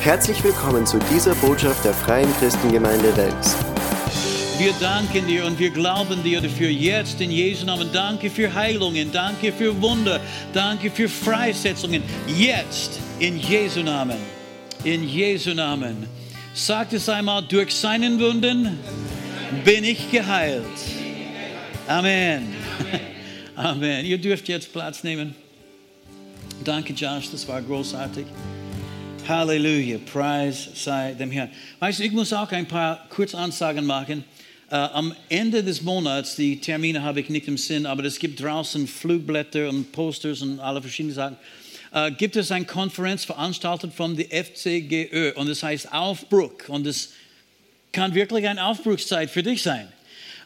[0.00, 3.56] Herzlich willkommen zu dieser Botschaft der Freien Christengemeinde Wels.
[4.56, 7.90] Wir danken dir und wir glauben dir dafür jetzt in Jesu Namen.
[7.92, 10.20] Danke für Heilungen, danke für Wunder,
[10.52, 12.04] danke für Freisetzungen.
[12.28, 14.18] Jetzt in Jesu Namen.
[14.84, 16.06] In Jesu Namen.
[16.54, 18.78] Sagt es einmal, durch seinen Wunden
[19.64, 20.62] bin ich geheilt.
[21.88, 22.54] Amen.
[23.56, 24.06] Amen.
[24.06, 25.34] Ihr dürft jetzt Platz nehmen.
[26.64, 28.26] Danke, Josh, das war großartig.
[29.28, 31.50] Halleluja, Preis sei dem Herrn.
[31.80, 34.24] Weißt du, ich muss auch ein paar Kurzansagen machen.
[34.70, 38.40] Äh, am Ende des Monats, die Termine habe ich nicht im Sinn, aber es gibt
[38.40, 41.36] draußen Flugblätter und Posters und alle verschiedenen Sachen.
[41.92, 47.12] Äh, gibt es eine Konferenz veranstaltet von der FCGÖ und das heißt Aufbruch und es
[47.92, 49.88] kann wirklich eine Aufbruchszeit für dich sein.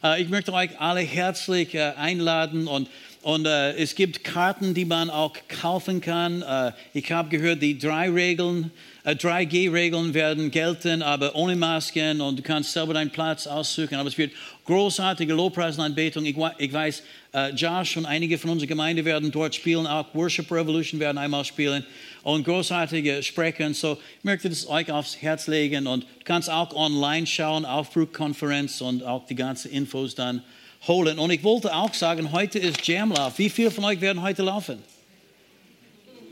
[0.02, 2.88] Äh, ich möchte euch alle herzlich äh, einladen und
[3.22, 6.42] und äh, es gibt Karten, die man auch kaufen kann.
[6.42, 8.72] Äh, ich habe gehört, die drei Regeln,
[9.04, 13.94] äh, 3G-Regeln werden gelten, aber ohne Masken und du kannst selber deinen Platz aussuchen.
[13.94, 14.32] Aber es wird
[14.64, 16.24] großartige Lobpreisanbetung.
[16.24, 20.50] Ich, ich weiß, äh, Josh und einige von unserer Gemeinde werden dort spielen, auch Worship
[20.50, 21.84] Revolution werden einmal spielen
[22.24, 23.66] und großartige Sprecher.
[23.66, 27.64] Und so ich möchte das euch aufs Herz legen und du kannst auch online schauen,
[27.64, 30.42] Aufbruchkonferenz und auch die ganzen Infos dann
[30.86, 31.18] holen.
[31.18, 33.38] Und ich wollte auch sagen, heute ist Jamlauf.
[33.38, 34.78] Wie viele von euch werden heute laufen?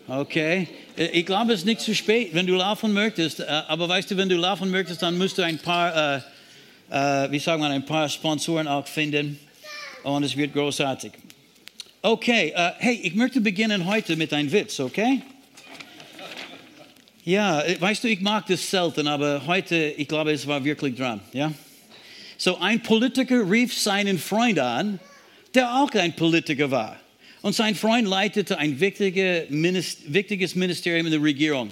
[0.09, 3.41] Okay, ich glaube, es ist nicht zu spät, wenn du laufen möchtest.
[3.41, 6.21] Äh, aber weißt du, wenn du laufen möchtest, dann musst du ein paar, äh,
[6.91, 9.39] äh, wie sagen wir, ein paar Sponsoren auch finden.
[10.03, 11.13] Und es wird großartig.
[12.03, 15.21] Okay, uh, hey, ich möchte beginnen heute mit einem Witz, okay?
[17.25, 21.21] Ja, weißt du, ich mag das selten, aber heute, ich glaube, es war wirklich dran,
[21.35, 21.53] ja?
[22.41, 24.99] So ein Politiker rief seinen Freund an,
[25.55, 26.99] der auch ein Politiker war.
[27.43, 31.69] Und sein Freund leitete ein wichtiges Ministerium in der Regierung.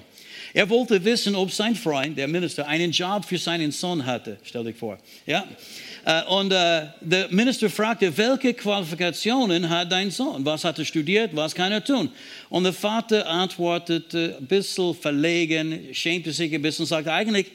[0.53, 4.37] Er wollte wissen, ob sein Freund, der Minister, einen Job für seinen Sohn hatte.
[4.43, 4.99] Stell dich vor.
[5.25, 5.47] Ja?
[6.05, 10.45] Äh, und äh, der Minister fragte, welche Qualifikationen hat dein Sohn?
[10.45, 11.35] Was hat er studiert?
[11.35, 12.11] Was kann er tun?
[12.51, 17.47] Und der Vater antwortete ein bisschen verlegen, schämte sich ein bisschen und sagte, eigentlich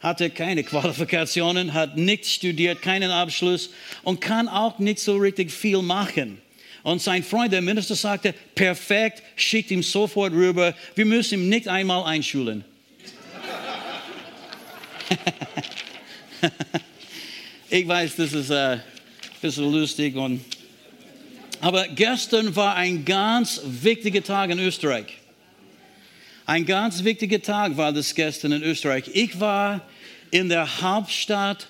[0.00, 3.70] hatte keine Qualifikationen, hat nichts studiert, keinen Abschluss
[4.02, 6.40] und kann auch nicht so richtig viel machen.
[6.84, 11.68] Und sein Freund, der Minister, sagte, perfekt, schickt ihm sofort rüber, wir müssen ihn nicht
[11.68, 12.64] einmal einschulen.
[17.70, 18.82] ich weiß, das ist äh, ein
[19.40, 20.16] bisschen lustig.
[20.16, 20.44] Und,
[21.60, 25.06] aber gestern war ein ganz wichtiger Tag in Österreich.
[26.48, 29.04] Ein ganz wichtiger Tag war das gestern in Österreich.
[29.12, 29.82] Ich war
[30.30, 31.66] in der Hauptstadt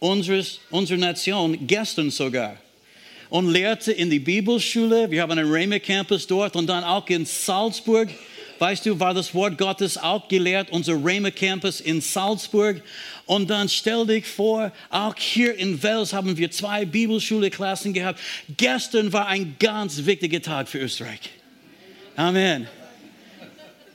[0.00, 2.56] unseres, unserer Nation, gestern sogar,
[3.30, 5.12] und lehrte in die Bibelschule.
[5.12, 8.08] Wir haben einen Rhema Campus dort und dann auch in Salzburg.
[8.58, 12.82] Weißt du, war das Wort Gottes auch gelehrt, unser Rhema Campus in Salzburg.
[13.26, 18.18] Und dann stell dich vor, auch hier in Wels haben wir zwei Bibelschule-Klassen gehabt.
[18.56, 21.30] Gestern war ein ganz wichtiger Tag für Österreich.
[22.16, 22.66] Amen.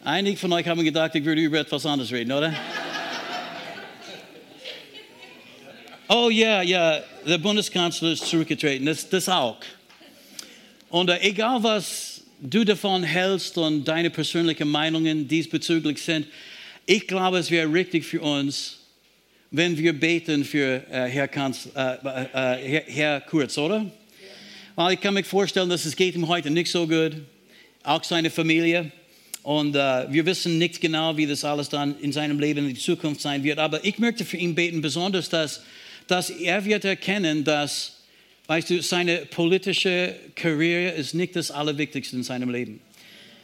[0.03, 2.51] Einige von euch haben gedacht, ich würde über etwas anderes reden, oder?
[6.09, 9.57] Oh ja, ja, der Bundeskanzler ist zurückgetreten, das, das auch.
[10.89, 16.25] Und äh, egal was du davon hältst und deine persönlichen Meinungen diesbezüglich sind,
[16.87, 18.79] ich glaube, es wäre richtig für uns,
[19.51, 23.85] wenn wir beten für äh, Herr, Kanzler, äh, äh, Herr, Herr Kurz, oder?
[24.73, 27.17] Weil ich kann mir vorstellen, dass es geht ihm heute nicht so gut,
[27.83, 28.91] auch seine Familie.
[29.43, 32.79] Und äh, wir wissen nicht genau, wie das alles dann in seinem Leben in die
[32.79, 33.57] Zukunft sein wird.
[33.57, 35.63] Aber ich möchte für ihn beten, besonders, dass,
[36.07, 37.93] dass er wird erkennen, dass,
[38.47, 42.81] weißt du, seine politische Karriere ist nicht das Allerwichtigste in seinem Leben.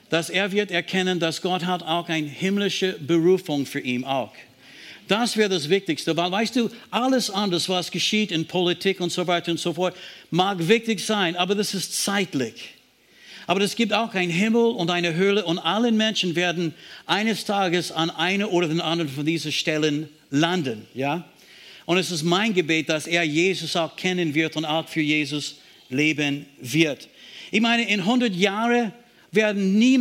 [0.10, 4.34] Dass er wird erkennen, dass Gott hat auch eine himmlische Berufung für ihn auch.
[5.08, 9.26] Das wäre das Wichtigste, weil weißt du, alles anders, was geschieht in Politik und so
[9.26, 9.96] weiter und so fort,
[10.30, 12.77] mag wichtig sein, aber das ist zeitlich.
[13.48, 16.74] Aber es gibt auch einen Himmel und eine Höhle und alle Menschen werden
[17.06, 20.86] eines Tages an einer oder den anderen von diesen Stellen landen.
[20.94, 21.24] Ja?
[21.86, 25.56] Und es ist mein Gebet, dass er Jesus auch kennen wird und auch für Jesus
[25.90, 27.08] leben wird.
[27.50, 28.92] Ich meine, in 100 Jahren
[29.32, 29.98] werden nie,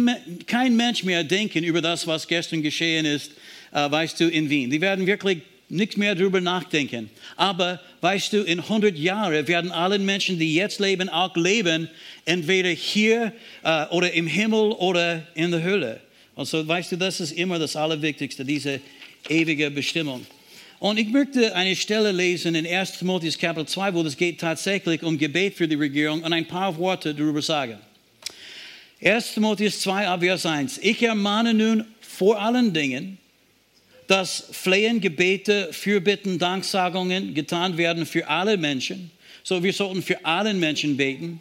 [0.48, 3.30] kein Mensch mehr denken über das, was gestern geschehen ist,
[3.72, 4.70] äh, weißt du, in Wien.
[4.70, 7.10] Die werden wirklich nichts mehr darüber nachdenken.
[7.36, 11.88] Aber weißt du, in 100 Jahren werden alle Menschen, die jetzt leben, auch leben,
[12.24, 13.32] entweder hier
[13.62, 16.00] äh, oder im Himmel oder in der Hölle.
[16.34, 18.80] Und so, weißt du, das ist immer das Allerwichtigste, diese
[19.28, 20.26] ewige Bestimmung.
[20.78, 25.02] Und ich möchte eine Stelle lesen in 1 Timotheus Kapitel 2, wo es geht tatsächlich
[25.02, 27.78] um Gebet für die Regierung und ein paar Worte darüber sagen.
[29.02, 30.78] 1 Timotheus 2, Abvers 1.
[30.82, 33.18] Ich ermahne nun vor allen Dingen,
[34.06, 39.10] dass Flehen, Gebete, Fürbitten, Danksagungen getan werden für alle Menschen.
[39.42, 41.40] So, wir sollten für alle Menschen beten.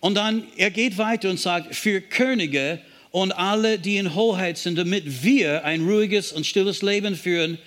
[0.00, 2.80] Und dann, er geht weiter und sagt, für Könige
[3.12, 7.58] und alle, die in Hoheit sind, damit wir ein ruhiges und stilles Leben führen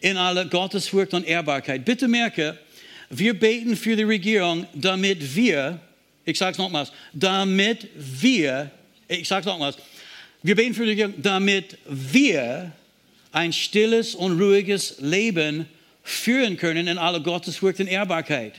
[0.00, 1.84] in aller Gottesfurcht und Ehrbarkeit.
[1.84, 2.58] Bitte merke,
[3.10, 5.80] wir beten für die Regierung, damit wir,
[6.24, 8.70] ich sage es nochmals, damit wir,
[9.08, 9.76] ich sage es nochmals,
[10.42, 12.72] wir beten für die Regierung, damit wir
[13.32, 15.66] ein stilles und ruhiges Leben
[16.02, 18.54] führen können in aller Gottesfurcht und Ehrbarkeit.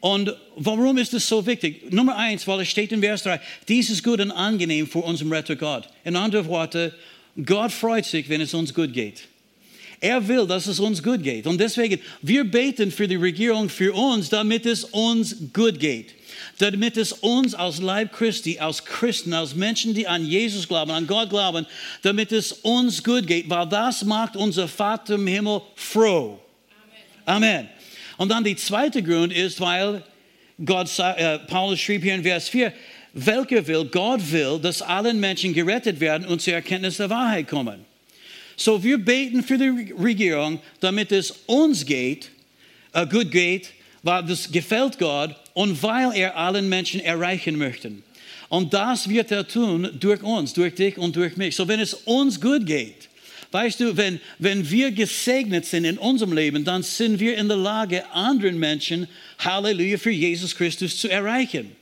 [0.00, 1.92] Und warum ist das so wichtig?
[1.92, 5.32] Nummer eins, weil es steht in Vers 3, dies ist gut und angenehm für unseren
[5.32, 5.88] Retter Gott.
[6.04, 6.90] In anderen Worten,
[7.44, 9.28] Gott freut sich, wenn es uns gut geht.
[10.00, 11.46] Er will, dass es uns gut geht.
[11.46, 16.14] Und deswegen, wir beten für die Regierung, für uns, damit es uns gut geht.
[16.58, 21.06] Damit es uns als Leib Christi, als Christen, als Menschen, die an Jesus glauben, an
[21.06, 21.66] Gott glauben,
[22.02, 26.38] damit es uns gut geht, weil das macht unser Vater im Himmel froh.
[27.24, 27.44] Amen.
[27.44, 27.68] Amen.
[28.18, 30.02] Und dann der zweite Grund ist, weil
[30.64, 32.72] Gott, äh, Paulus schrieb hier in Vers 4,
[33.14, 37.84] welcher will, Gott will, dass alle Menschen gerettet werden und zur Erkenntnis der Wahrheit kommen.
[38.56, 42.30] So wir beten für die Regierung, damit es uns geht,
[42.92, 43.70] äh, gut geht,
[44.02, 47.92] weil das gefällt Gott und weil er allen Menschen erreichen möchte.
[48.48, 51.56] Und das wird er tun durch uns, durch dich und durch mich.
[51.56, 53.08] So wenn es uns gut geht,
[53.52, 57.58] Weißt du, wenn, wenn wir gesegnet sind in unserem Leben, dann sind wir in der
[57.58, 59.06] Lage, anderen Menschen,
[59.38, 61.76] Halleluja, für Jesus Christus zu erreichen.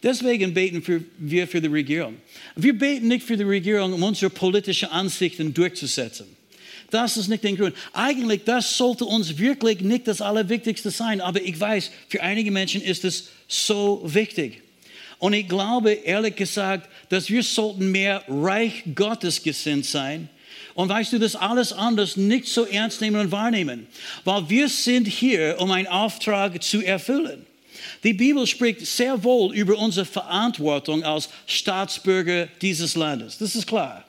[0.00, 2.18] Deswegen beten wir für die Regierung.
[2.54, 6.26] Wir beten nicht für die Regierung, um unsere politischen Ansichten durchzusetzen.
[6.92, 7.74] Das ist nicht der Grund.
[7.94, 11.22] Eigentlich, das sollte uns wirklich nicht das Allerwichtigste sein.
[11.22, 14.62] Aber ich weiß, für einige Menschen ist es so wichtig.
[15.18, 20.28] Und ich glaube, ehrlich gesagt, dass wir sollten mehr Reich Gottes gesinnt sein
[20.74, 23.86] und weißt du, das alles anders nicht so ernst nehmen und wahrnehmen,
[24.24, 27.46] weil wir sind hier, um einen Auftrag zu erfüllen.
[28.04, 33.38] Die Bibel spricht sehr wohl über unsere Verantwortung als Staatsbürger dieses Landes.
[33.38, 34.04] Das ist klar.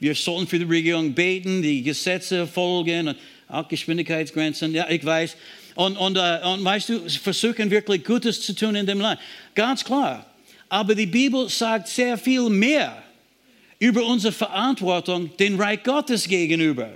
[0.00, 3.14] Wir sollten für die Regierung beten, die Gesetze folgen,
[3.48, 4.72] auch Geschwindigkeitsgrenzen.
[4.74, 5.36] Ja, ich weiß.
[5.74, 9.20] Und, und, uh, und weißt du, versuchen wirklich Gutes zu tun in dem Land.
[9.54, 10.26] Ganz klar.
[10.68, 13.02] Aber die Bibel sagt sehr viel mehr
[13.78, 16.90] über unsere Verantwortung den Reich Gottes gegenüber.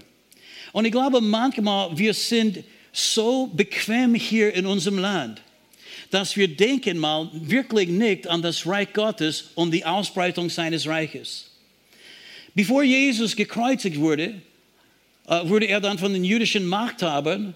[0.72, 5.40] Und ich glaube manchmal, wir sind so bequem hier in unserem Land,
[6.10, 11.51] dass wir denken mal wirklich nicht an das Reich Gottes und die Ausbreitung seines Reiches.
[12.54, 14.34] Bevor Jesus gekreuzigt wurde,
[15.26, 17.54] äh, wurde er dann von den jüdischen Machthabern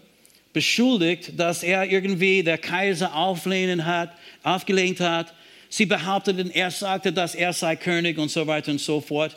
[0.52, 4.12] beschuldigt, dass er irgendwie der Kaiser auflehnen hat,
[4.43, 5.34] aufgelehnt hat
[5.69, 9.37] Sie behaupteten, er sagte, dass er sei König und so weiter und so fort.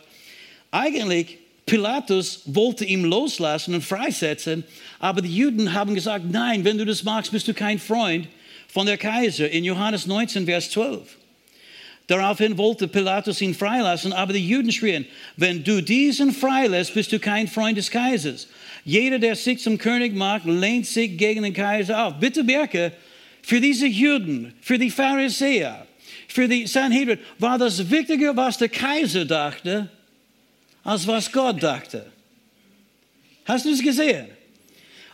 [0.72, 4.64] Eigentlich, Pilatus wollte ihn loslassen und freisetzen,
[5.00, 8.28] aber die Juden haben gesagt, nein, wenn du das magst, bist du kein Freund
[8.68, 9.50] von der Kaiser.
[9.50, 11.18] In Johannes 19, Vers 12.
[12.10, 15.06] Daraufhin wollte Pilatus ihn freilassen, aber die Juden schrien,
[15.38, 18.48] wenn du diesen freilässt, bist du kein Freund des Kaisers.
[18.84, 22.16] Jeder, der sich zum König macht, lehnt sich gegen den Kaiser auf.
[22.20, 22.94] Bitte merke,
[23.44, 25.86] für diese Juden, für die Pharisäer,
[26.28, 29.88] für die Sanhedrin war das wichtiger, was der Kaiser dachte,
[30.84, 32.08] als was Gott dachte.
[33.46, 34.26] Hast du es gesehen?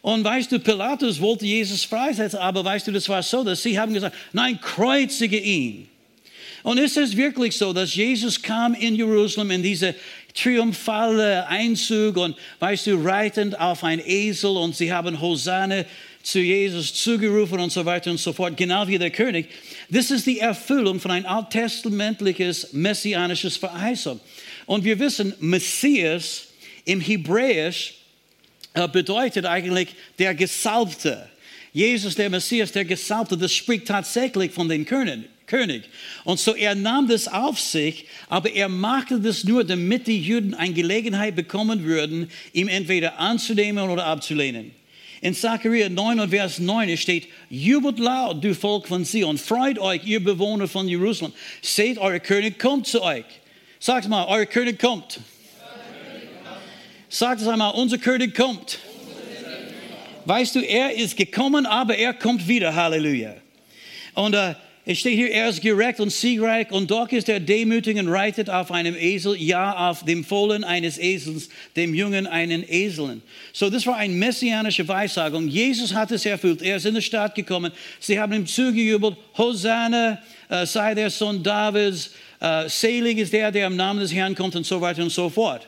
[0.02, 3.78] Und weißt du, Pilatus wollte Jesus freisetzen, aber weißt du, das war so, dass sie
[3.78, 5.90] haben gesagt, nein, kreuzige ihn.
[6.66, 9.94] Und ist es wirklich so, dass Jesus kam in Jerusalem in diese
[10.34, 15.86] triumphale Einzug und weißt du, reitend auf ein Esel und sie haben Hosanna
[16.24, 19.48] zu Jesus zugerufen und so weiter und so fort, genau wie der König.
[19.92, 24.20] Das ist die Erfüllung von ein alttestamentliches messianisches Verheißung.
[24.66, 26.48] Und wir wissen, Messias
[26.84, 27.94] im Hebräisch
[28.74, 31.30] äh, bedeutet eigentlich der Gesalbte.
[31.74, 35.30] Jesus, der Messias, der Gesalbte, das spricht tatsächlich von dem König.
[35.48, 35.84] König.
[36.24, 40.54] Und so er nahm das auf sich, aber er machte das nur, damit die Juden
[40.54, 44.72] eine Gelegenheit bekommen würden, ihm entweder anzunehmen oder abzulehnen.
[45.22, 50.24] In Zachariah 9 Vers 9 steht, jubelt laut, du Volk von Zion, freut euch, ihr
[50.24, 51.34] Bewohner von Jerusalem.
[51.62, 53.26] Seht, euer König kommt zu euch.
[53.80, 55.20] Sagt mal, euer König kommt.
[57.10, 58.80] Sagt es einmal, unser König kommt.
[60.26, 62.76] Weißt du, er ist gekommen, aber er kommt wieder.
[62.76, 63.36] Halleluja.
[64.16, 64.56] Und uh,
[64.88, 68.52] es steht hier, er ist gerecht und siegreich und doch ist er demütig und reitet
[68.52, 73.24] auf einem Esel, ja, auf dem Fohlen eines Esels, dem Jungen einen Eseln.
[73.52, 75.48] So, das war eine messianische Weissagung.
[75.48, 76.62] Jesus hat es erfüllt.
[76.62, 77.72] Er ist in die Stadt gekommen.
[78.00, 79.18] Sie haben ihm zugejubelt.
[79.36, 82.12] Hosanna äh, sei der Sohn Davids.
[82.40, 85.30] Äh, selig ist der, der im Namen des Herrn kommt und so weiter und so
[85.32, 85.68] fort.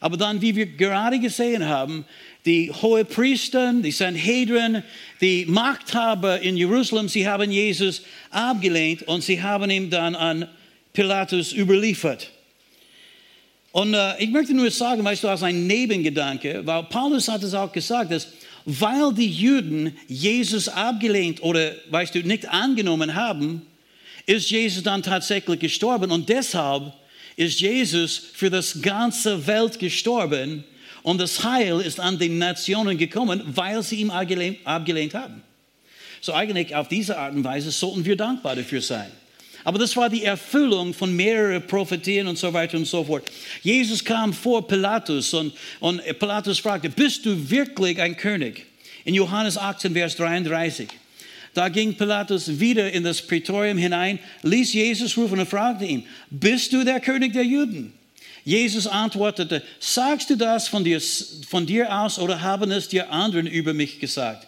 [0.00, 2.04] Aber dann, wie wir gerade gesehen haben,
[2.44, 4.82] die Hohepriester, die Sanhedrin,
[5.20, 10.48] die Machthaber in Jerusalem, sie haben Jesus abgelehnt und sie haben ihn dann an
[10.92, 12.30] Pilatus überliefert.
[13.72, 17.54] Und äh, ich möchte nur sagen, weißt du, als ein Nebengedanke, weil Paulus hat es
[17.54, 18.28] auch gesagt, dass
[18.70, 23.62] weil die Juden Jesus abgelehnt oder, weißt du, nicht angenommen haben,
[24.26, 26.92] ist Jesus dann tatsächlich gestorben und deshalb
[27.36, 30.64] ist Jesus für das ganze Welt gestorben
[31.08, 35.42] und das Heil ist an den Nationen gekommen, weil sie ihm abgelehnt, abgelehnt haben.
[36.20, 39.10] So eigentlich auf diese Art und Weise sollten wir dankbar dafür sein.
[39.64, 43.26] Aber das war die Erfüllung von mehreren Prophetien und so weiter und so fort.
[43.62, 48.66] Jesus kam vor Pilatus und, und Pilatus fragte, bist du wirklich ein König?
[49.06, 50.88] In Johannes 18, Vers 33.
[51.54, 56.70] Da ging Pilatus wieder in das Prätorium hinein, ließ Jesus rufen und fragte ihn, bist
[56.74, 57.94] du der König der Juden?
[58.44, 61.00] Jesus antwortete, sagst du das von dir,
[61.48, 64.46] von dir aus oder haben es dir anderen über mich gesagt?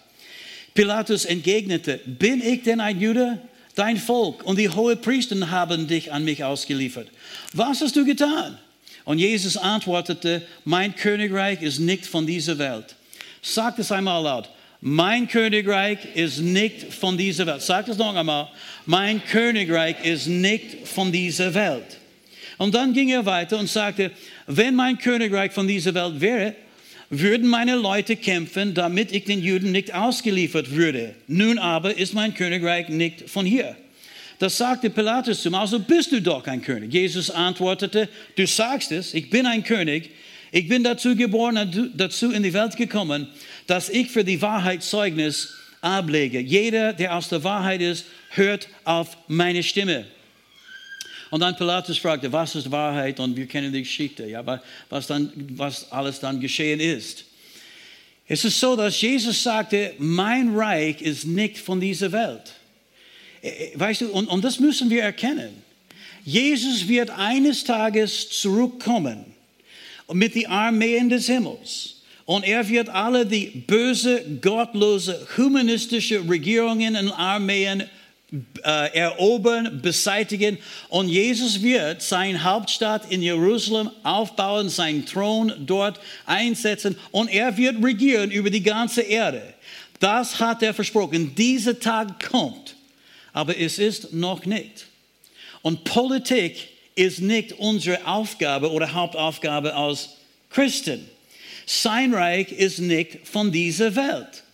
[0.74, 3.40] Pilatus entgegnete, bin ich denn ein Jude?
[3.74, 7.08] Dein Volk und die Hohepriester haben dich an mich ausgeliefert.
[7.52, 8.58] Was hast du getan?
[9.04, 12.96] Und Jesus antwortete, mein Königreich ist nicht von dieser Welt.
[13.42, 14.50] Sag es einmal laut.
[14.80, 17.62] Mein Königreich ist nicht von dieser Welt.
[17.62, 18.48] Sag es noch einmal.
[18.86, 21.99] Mein Königreich ist nicht von dieser Welt.
[22.60, 24.10] Und dann ging er weiter und sagte,
[24.46, 26.54] wenn mein Königreich von dieser Welt wäre,
[27.08, 31.14] würden meine Leute kämpfen, damit ich den Juden nicht ausgeliefert würde.
[31.26, 33.76] Nun aber ist mein Königreich nicht von hier.
[34.38, 36.92] Das sagte Pilatus zu ihm, also bist du doch ein König.
[36.92, 40.10] Jesus antwortete, du sagst es, ich bin ein König.
[40.52, 43.26] Ich bin dazu geboren, dazu in die Welt gekommen,
[43.68, 46.40] dass ich für die Wahrheit Zeugnis ablege.
[46.40, 50.04] Jeder, der aus der Wahrheit ist, hört auf meine Stimme.
[51.30, 53.20] Und dann Pilatus fragte, was ist Wahrheit?
[53.20, 54.44] Und wir kennen die Geschichte, ja,
[54.88, 57.24] was, dann, was alles dann geschehen ist.
[58.26, 62.52] Es ist so, dass Jesus sagte, mein Reich ist nicht von dieser Welt.
[63.42, 65.50] Äh, äh, weißt du, und, und das müssen wir erkennen.
[66.24, 69.24] Jesus wird eines Tages zurückkommen
[70.12, 72.02] mit den Armeen des Himmels.
[72.24, 77.84] Und er wird alle die böse, gottlose, humanistische Regierungen und Armeen
[78.62, 80.58] äh, erobern, beseitigen.
[80.88, 87.82] Und Jesus wird seine Hauptstadt in Jerusalem aufbauen, seinen Thron dort einsetzen und er wird
[87.82, 89.42] regieren über die ganze Erde.
[89.98, 91.34] Das hat er versprochen.
[91.34, 92.76] Dieser Tag kommt,
[93.32, 94.86] aber es ist noch nicht.
[95.62, 100.10] Und Politik ist nicht unsere Aufgabe oder Hauptaufgabe als
[100.50, 101.08] Christen.
[101.66, 104.44] Sein Reich ist nicht von dieser Welt.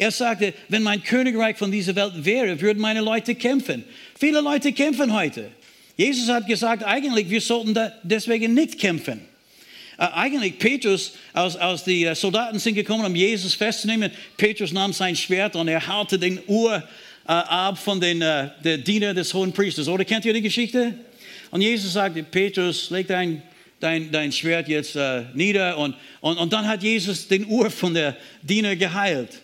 [0.00, 3.84] Er sagte, wenn mein Königreich von dieser Welt wäre, würden meine Leute kämpfen.
[4.18, 5.50] Viele Leute kämpfen heute.
[5.94, 9.20] Jesus hat gesagt, eigentlich, wir sollten deswegen nicht kämpfen.
[9.98, 14.94] Äh, eigentlich, Petrus, als, als die äh, Soldaten sind gekommen, um Jesus festzunehmen, Petrus nahm
[14.94, 16.82] sein Schwert und er haute den Uhr äh,
[17.26, 19.86] ab von den äh, der Diener des Hohen Priesters.
[19.86, 20.94] Oder kennt ihr die Geschichte?
[21.50, 23.42] Und Jesus sagte, Petrus, leg dein
[23.80, 25.76] dein, dein Schwert jetzt äh, nieder.
[25.76, 29.42] Und, und, und dann hat Jesus den Uhr von der Diener geheilt.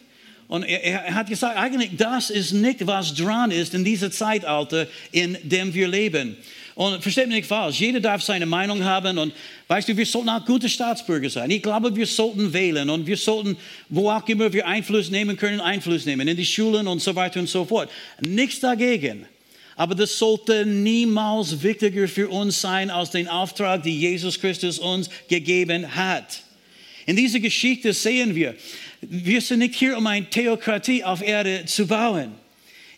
[0.49, 4.87] Und er, er, hat gesagt, eigentlich das ist nicht, was dran ist in diesem Zeitalter,
[5.11, 6.37] in dem wir leben.
[6.77, 9.33] Und versteht mich nicht falsch, jeder darf seine Meinung haben und
[9.67, 11.51] weißt du, wir sollten auch gute Staatsbürger sein.
[11.51, 13.57] Ich glaube, wir sollten wählen und wir sollten,
[13.89, 17.41] wo auch immer wir Einfluss nehmen können, Einfluss nehmen, in die Schulen und so weiter
[17.41, 17.91] und so fort.
[18.21, 19.27] Nichts dagegen.
[19.75, 25.09] Aber das sollte niemals wichtiger für uns sein als den Auftrag, den Jesus Christus uns
[25.29, 26.43] gegeben hat.
[27.07, 28.55] In dieser Geschichte sehen wir,
[29.01, 32.33] wir sind nicht hier, um eine Theokratie auf Erde zu bauen.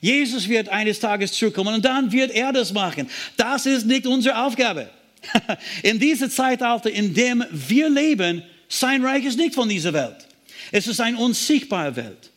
[0.00, 3.08] Jesus wird eines Tages zurückkommen und dann wird er das machen.
[3.36, 4.88] Das ist nicht unsere Aufgabe.
[5.82, 10.26] In diesem Zeitalter, in dem wir leben, sein Reich ist nicht von dieser Welt.
[10.70, 12.30] Es ist eine unsichtbare Welt.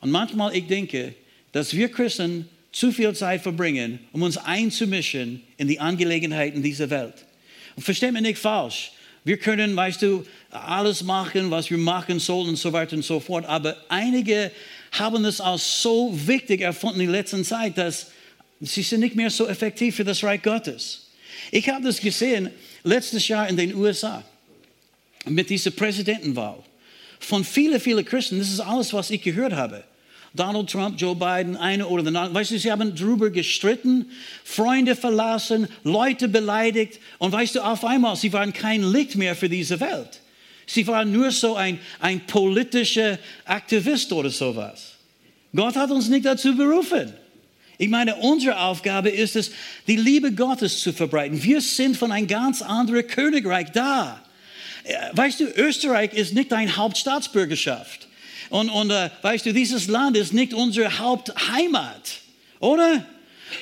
[0.00, 1.14] Und manchmal, ich denke,
[1.52, 7.26] dass wir Christen zu viel Zeit verbringen, um uns einzumischen in die Angelegenheiten dieser Welt.
[7.76, 8.92] Und versteht mich nicht falsch.
[9.24, 13.20] Wir können, weißt du, alles machen, was wir machen sollen und so weiter und so
[13.20, 13.44] fort.
[13.46, 14.50] Aber einige
[14.92, 18.10] haben es als so wichtig erfunden in der letzten Zeit, dass
[18.60, 21.08] sie sind nicht mehr so effektiv für das Reich Gottes.
[21.50, 22.50] Ich habe das gesehen
[22.84, 24.24] letztes Jahr in den USA
[25.26, 26.58] mit dieser Präsidentenwahl.
[27.20, 29.84] Von vielen, vielen Christen, das ist alles, was ich gehört habe.
[30.34, 32.34] Donald Trump, Joe Biden, eine oder der andere.
[32.34, 34.10] Weißt du, sie haben darüber gestritten,
[34.44, 37.00] Freunde verlassen, Leute beleidigt.
[37.18, 40.20] Und weißt du, auf einmal, sie waren kein Licht mehr für diese Welt.
[40.66, 44.92] Sie waren nur so ein, ein politischer Aktivist oder sowas.
[45.54, 47.12] Gott hat uns nicht dazu berufen.
[47.76, 49.50] Ich meine, unsere Aufgabe ist es,
[49.86, 51.42] die Liebe Gottes zu verbreiten.
[51.42, 54.22] Wir sind von einem ganz anderen Königreich da.
[54.84, 58.08] Äh, Weißt du, Österreich ist nicht deine Hauptstaatsbürgerschaft.
[58.52, 62.18] Und, und äh, weißt du, dieses Land ist nicht unsere Hauptheimat,
[62.60, 63.06] oder?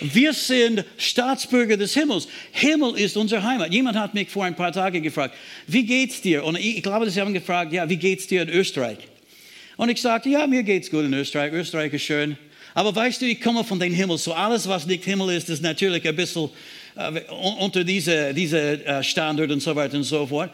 [0.00, 2.26] Wir sind Staatsbürger des Himmels.
[2.50, 3.72] Himmel ist unsere Heimat.
[3.72, 5.36] Jemand hat mich vor ein paar Tagen gefragt,
[5.68, 6.44] wie geht's dir?
[6.44, 8.98] Und ich, glaube, sie haben gefragt, ja, wie geht's dir in Österreich?
[9.76, 11.52] Und ich sagte, ja, mir geht's gut in Österreich.
[11.52, 12.36] Österreich ist schön.
[12.74, 14.18] Aber weißt du, ich komme von dem Himmel.
[14.18, 16.50] So alles, was nicht Himmel ist, ist natürlich ein bisschen
[16.96, 17.20] äh,
[17.60, 20.50] unter diese, diese äh, Standard und so weiter und so fort.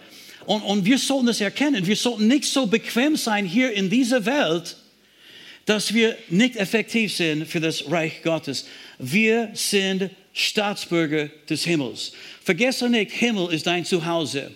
[0.46, 1.86] Und, und wir sollten das erkennen.
[1.86, 4.76] Wir sollten nicht so bequem sein hier in dieser Welt,
[5.66, 8.66] dass wir nicht effektiv sind für das Reich Gottes.
[8.98, 12.12] Wir sind Staatsbürger des Himmels.
[12.44, 14.52] Vergesse nicht, Himmel ist dein Zuhause.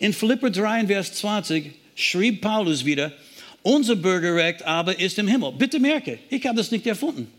[0.00, 3.12] In Philipper 3, Vers 20 schrieb Paulus wieder,
[3.62, 5.52] unser Bürgerrecht aber ist im Himmel.
[5.52, 7.30] Bitte merke, ich habe das nicht erfunden.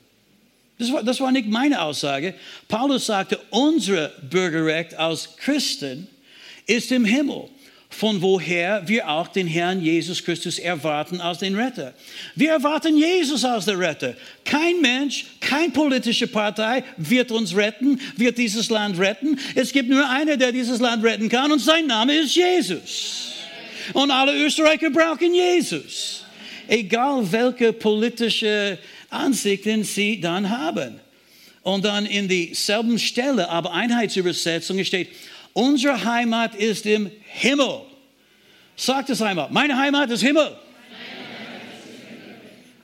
[0.77, 2.35] Das war, das war nicht meine Aussage.
[2.67, 6.07] Paulus sagte, unser Bürgerrecht als Christen
[6.67, 7.49] ist im Himmel
[7.97, 11.93] von woher wir auch den Herrn Jesus Christus erwarten als den Retter.
[12.35, 14.15] Wir erwarten Jesus als der Retter.
[14.43, 19.39] Kein Mensch, keine politische Partei wird uns retten, wird dieses Land retten.
[19.55, 23.31] Es gibt nur einer, der dieses Land retten kann und sein Name ist Jesus.
[23.93, 26.25] Und alle Österreicher brauchen Jesus.
[26.67, 28.77] Egal welche politische
[29.09, 30.99] Ansichten sie dann haben.
[31.61, 35.07] Und dann in dieselben Stelle, aber Einheitsübersetzung steht,
[35.55, 37.79] Unsere Heimat ist im Himmel.
[38.75, 39.47] Sagt es einmal.
[39.51, 40.51] Meine Heimat ist Himmel.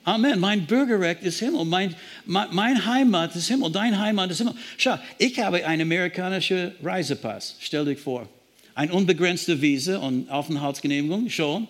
[0.05, 0.39] Amen.
[0.39, 1.65] Mein Bürgerrecht ist Himmel.
[1.65, 1.93] Mein,
[2.25, 3.73] mein, mein, Heimat ist Himmel.
[3.73, 4.53] Dein Heimat ist Himmel.
[4.77, 7.57] Schau, ich habe einen amerikanischen Reisepass.
[7.59, 8.29] Stell dich vor.
[8.73, 11.67] Ein unbegrenzte Visa und Aufenthaltsgenehmigung schon.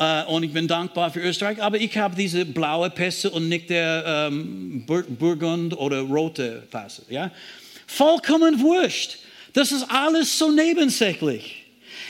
[0.00, 1.60] Uh, und ich bin dankbar für Österreich.
[1.60, 7.02] Aber ich habe diese blaue Pässe und nicht der ähm, Burgund oder rote Passe.
[7.08, 7.32] Ja?
[7.88, 9.18] Vollkommen wurscht.
[9.52, 11.64] Das ist alles so nebensächlich.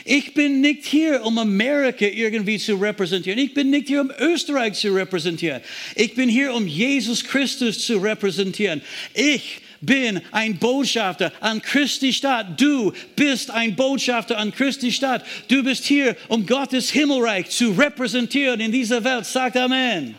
[0.05, 3.39] Ich bin nicht hier, um Amerika irgendwie zu repräsentieren.
[3.39, 5.61] Ich bin nicht hier, um Österreich zu repräsentieren.
[5.95, 8.81] Ich bin hier, um Jesus Christus zu repräsentieren.
[9.13, 12.59] Ich bin ein Botschafter an Christi Stadt.
[12.59, 15.25] Du bist ein Botschafter an Christi Stadt.
[15.47, 19.25] Du bist hier, um Gottes Himmelreich zu repräsentieren in dieser Welt.
[19.25, 20.15] Sagt Amen.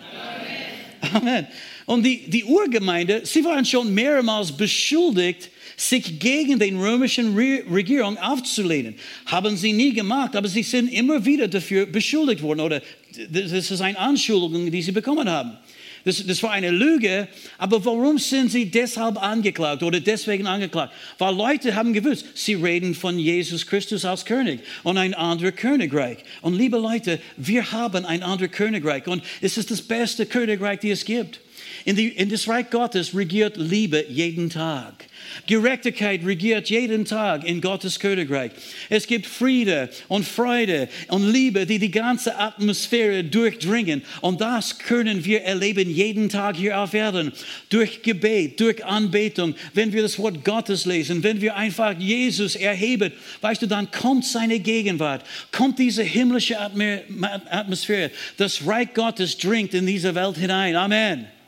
[1.03, 1.15] Amen.
[1.15, 1.47] Amen.
[1.87, 8.95] Und die, die Urgemeinde, sie waren schon mehrmals beschuldigt, sich gegen den römischen Regierung aufzulehnen.
[9.25, 12.83] Haben sie nie gemacht, aber sie sind immer wieder dafür beschuldigt worden oder
[13.31, 15.57] das ist eine Anschuldigung, die sie bekommen haben.
[16.05, 20.95] Das, das, war eine Lüge, aber warum sind sie deshalb angeklagt oder deswegen angeklagt?
[21.19, 26.19] Weil Leute haben gewusst, sie reden von Jesus Christus als König und ein anderer Königreich.
[26.41, 30.91] Und liebe Leute, wir haben ein anderes Königreich und es ist das beste Königreich, die
[30.91, 31.41] es gibt.
[31.85, 35.10] In, die, in das Reich Gottes regiert Liebe jeden Tag.
[35.47, 38.53] Gerechtigkeit regiert jeden Tag in Gottes Königreich.
[38.89, 44.03] Es gibt Friede und Freude und Liebe, die die ganze Atmosphäre durchdringen.
[44.21, 47.33] Und das können wir erleben jeden Tag hier auf Erden.
[47.69, 53.13] Durch Gebet, durch Anbetung, wenn wir das Wort Gottes lesen, wenn wir einfach Jesus erheben,
[53.41, 58.11] weißt du, dann kommt seine Gegenwart, kommt diese himmlische Atmosphäre.
[58.37, 60.77] Das Reich Gottes dringt in diese Welt hinein.
[60.77, 61.40] Amen.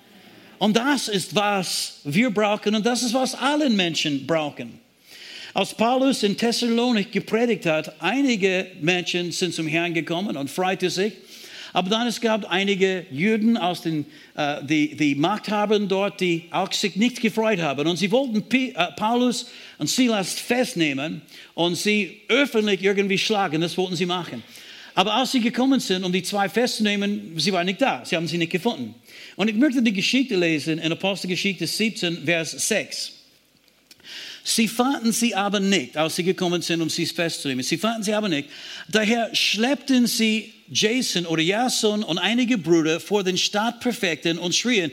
[0.63, 4.79] Und das ist, was wir brauchen und das ist, was alle Menschen brauchen.
[5.55, 11.15] Als Paulus in Thessalonik gepredigt hat, einige Menschen sind zum Herrn gekommen und freute sich.
[11.73, 16.73] Aber dann es gab einige Juden aus den, äh, die, die Machthabern dort, die auch
[16.73, 17.89] sich nicht gefreut haben.
[17.89, 21.23] Und sie wollten P äh, Paulus und Silas festnehmen
[21.55, 23.63] und sie öffentlich irgendwie schlagen.
[23.63, 24.45] Das wollten sie machen.
[24.95, 28.05] Aber als sie gekommen sind, um die zwei festzunehmen, sie waren nicht da.
[28.05, 28.95] Sie haben sie nicht gefunden.
[29.37, 33.13] Und ich möchte die Geschichte lesen in Apostelgeschichte 17, Vers 6.
[34.45, 37.63] Sie fanden sie aber nicht, als sie gekommen sind, um sie festzunehmen.
[37.63, 38.49] Sie fanden sie aber nicht.
[38.89, 44.91] Daher schleppten sie Jason oder Jason und einige Brüder vor den Stadtpräfekten und schrien,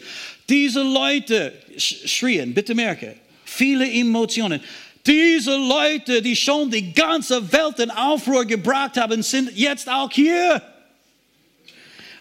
[0.50, 4.62] diese Leute, schrien, bitte merke, viele Emotionen.
[5.10, 10.62] Diese Leute, die schon die ganze Welt in Aufruhr gebracht haben, sind jetzt auch hier.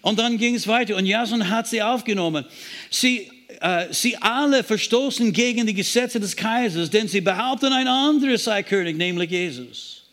[0.01, 2.47] Und dann ging es weiter und Jason hat sie aufgenommen.
[2.91, 8.39] Sie, äh, sie alle verstoßen gegen die Gesetze des Kaisers, denn sie behaupten, ein anderer
[8.39, 10.05] sei König, nämlich Jesus.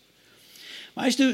[0.96, 1.34] Weißt du,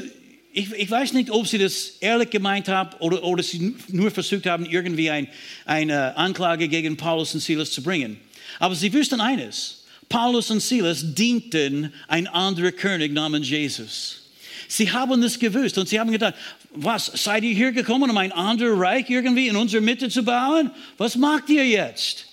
[0.52, 4.46] ich, ich, weiß nicht, ob sie das ehrlich gemeint haben oder, oder sie nur versucht
[4.46, 5.26] haben, irgendwie ein,
[5.64, 8.20] eine Anklage gegen Paulus und Silas zu bringen.
[8.60, 9.81] Aber sie wussten eines.
[10.12, 14.18] Paulus und Silas dienten ein anderer König namens Jesus.
[14.68, 16.34] Sie haben das gewusst und sie haben gedacht,
[16.74, 20.70] was, seid ihr hier gekommen, um ein anderes Reich irgendwie in unserer Mitte zu bauen?
[20.98, 22.26] Was macht ihr jetzt?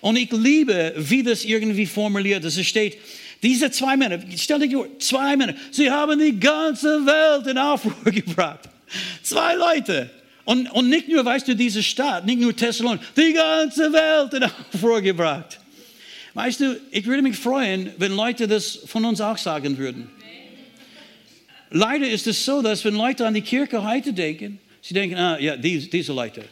[0.00, 2.56] Und ich liebe, wie das irgendwie formuliert ist.
[2.56, 2.98] Es steht,
[3.44, 7.94] Diese zwei Männer, stell dich vor, zwei Männer, sie haben die ganze Welt in Aufruhr
[8.10, 8.68] gebracht.
[9.22, 10.10] Zwei Leute.
[10.44, 14.42] Und, und nicht nur, weißt du, diese Stadt, nicht nur Thessalonich, die ganze Welt in
[14.42, 15.59] Aufruhr gebracht.
[16.34, 20.10] Weißt du, ich würde mich freuen, wenn Leute das von uns auch sagen würden.
[21.70, 25.38] Leider ist es so, dass wenn Leute an die Kirche heute denken, sie denken, ah,
[25.38, 26.44] ja, diese, diese Leute,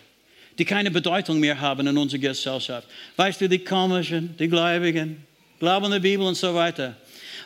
[0.59, 2.87] die keine Bedeutung mehr haben in unserer Gesellschaft.
[3.17, 5.25] Weißt du, die komischen, die Gläubigen,
[5.59, 6.97] glauben an die Bibel und so weiter.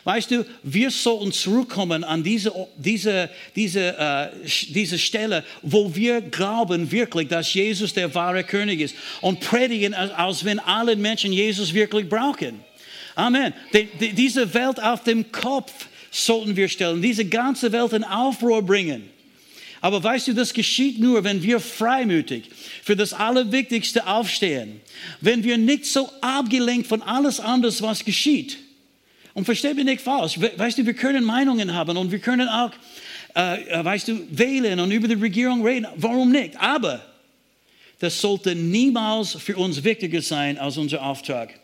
[0.05, 4.27] Weißt du, wir sollten zurückkommen an diese, diese, diese, äh,
[4.69, 10.43] diese Stelle, wo wir glauben wirklich, dass Jesus der wahre König ist und predigen, als,
[10.43, 12.59] wenn alle Menschen Jesus wirklich brauchen.
[13.15, 13.53] Amen.
[13.73, 15.71] Die, die, diese Welt auf dem Kopf
[16.11, 19.09] sollten wir stellen, diese ganze Welt in Aufruhr bringen.
[19.79, 22.49] Aber weißt du, das geschieht nur, wenn wir freimütig
[22.83, 24.81] für das Allerwichtigste aufstehen.
[25.21, 28.62] Wenn wir nicht so abgelenkt von alles anderes, was geschieht.
[29.33, 30.39] Und versteh mich nicht falsch.
[30.39, 32.71] Weißt du, wir können Meinungen haben und wir können auch,
[33.35, 35.87] äh, äh, weißt du, wählen und über die Regierung reden.
[35.95, 36.55] Warum nicht?
[36.59, 37.01] Aber
[37.99, 41.59] das sollte niemals für uns wichtiger sein als unser Auftrag.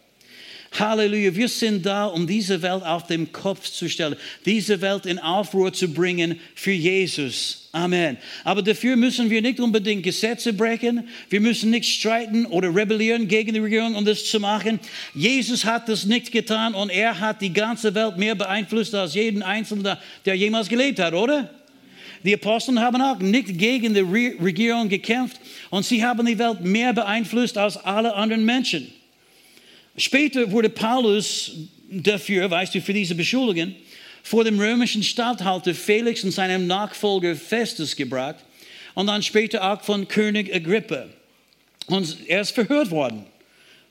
[0.77, 5.17] Halleluja, wir sind da, um diese Welt auf den Kopf zu stellen, diese Welt in
[5.17, 7.69] Aufruhr zu bringen für Jesus.
[7.71, 8.17] Amen.
[8.43, 13.53] Aber dafür müssen wir nicht unbedingt Gesetze brechen, wir müssen nicht streiten oder rebellieren gegen
[13.53, 14.79] die Regierung, um das zu machen.
[15.13, 19.43] Jesus hat das nicht getan und er hat die ganze Welt mehr beeinflusst als jeden
[19.43, 21.49] Einzelnen, der jemals gelebt hat, oder?
[22.23, 26.93] Die Apostel haben auch nicht gegen die Regierung gekämpft und sie haben die Welt mehr
[26.93, 28.93] beeinflusst als alle anderen Menschen.
[29.99, 31.51] Später wurde Paulus
[31.89, 33.75] dafür, weißt du, für diese Beschuldigungen
[34.23, 38.37] vor dem römischen Statthalter Felix und seinem Nachfolger Festus gebracht
[38.93, 41.05] und dann später auch von König Agrippa.
[41.87, 43.25] Und er ist verhört worden.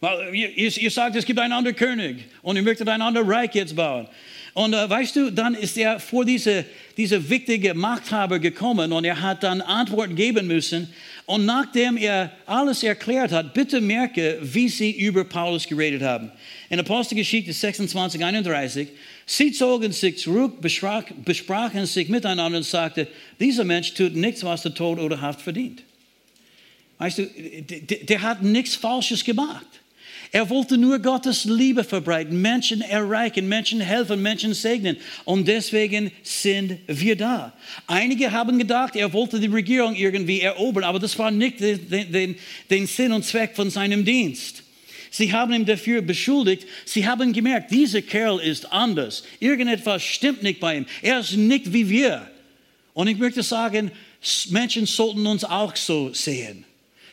[0.01, 3.55] Weil ihr, ihr sagt, es gibt einen anderen König und ihr möchtet ein anderes Reich
[3.55, 4.09] jetzt bauen.
[4.55, 6.65] Und äh, weißt du, dann ist er vor diese,
[6.97, 10.93] diese wichtige Machthaber gekommen und er hat dann Antworten geben müssen.
[11.29, 16.33] Und nachdem er alles erklärt hat, bitte merke, wie sie über Paulus geredet haben.
[16.71, 18.89] In Apostelgeschichte 26, 31,
[19.27, 23.07] sie zogen sich zurück, besprach, besprachen sich miteinander und sagten,
[23.39, 25.83] dieser Mensch tut nichts, was der Tod oder Haft verdient.
[26.97, 29.67] Weißt du, der hat nichts Falsches gemacht.
[30.31, 34.97] Er wollte nur Gottes Liebe verbreiten, Menschen erreichen, Menschen helfen, Menschen segnen.
[35.25, 37.55] Und deswegen sind wir da.
[37.87, 42.37] Einige haben gedacht, er wollte die Regierung irgendwie erobern, aber das war nicht den, den,
[42.69, 44.63] den Sinn und Zweck von seinem Dienst.
[45.11, 46.67] Sie haben ihn dafür beschuldigt.
[46.85, 49.25] Sie haben gemerkt, dieser Kerl ist anders.
[49.41, 50.87] Irgendetwas stimmt nicht bei ihm.
[51.01, 52.31] Er ist nicht wie wir.
[52.93, 53.91] Und ich möchte sagen,
[54.51, 56.65] Menschen sollten uns auch so sehen.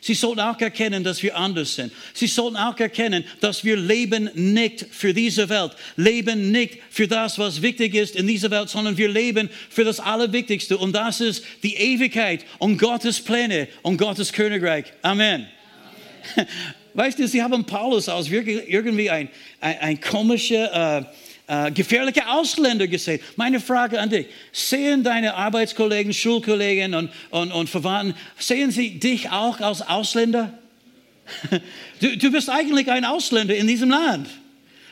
[0.06, 1.92] Sie sollten auch erkennen, dass wir anders sind.
[2.14, 7.40] Sie sollten auch erkennen, dass wir leben nicht für diese Welt, leben nicht für das,
[7.40, 10.78] was wichtig ist in dieser Welt, sondern wir leben für das Allerwichtigste.
[10.78, 14.84] Und das ist die Ewigkeit und Gottes Pläne und Gottes Königreich.
[15.02, 15.48] Amen.
[16.36, 16.46] Amen.
[16.94, 19.28] Weißt du, sie haben Paulus wirklich irgendwie ein,
[19.60, 21.04] ein, ein komischer, äh,
[21.48, 23.20] äh, gefährliche Ausländer gesehen.
[23.36, 29.30] Meine Frage an dich, sehen deine Arbeitskollegen, Schulkollegen und, und, und Verwandten, sehen sie dich
[29.30, 30.52] auch als Ausländer?
[31.98, 34.28] Du, du bist eigentlich ein Ausländer in diesem Land.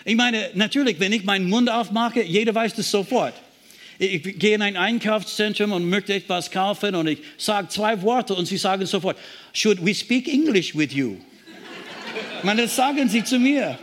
[0.06, 3.34] Ich meine, natürlich, wenn ich meinen Mund aufmache, jeder weiß das sofort.
[3.98, 8.46] Ich gehe in ein Einkaufszentrum und möchte etwas kaufen und ich sage zwei Worte und
[8.46, 9.18] sie sagen sofort,
[9.52, 11.16] should we speak English with you?
[12.38, 13.78] Ich meine, das sagen sie zu mir.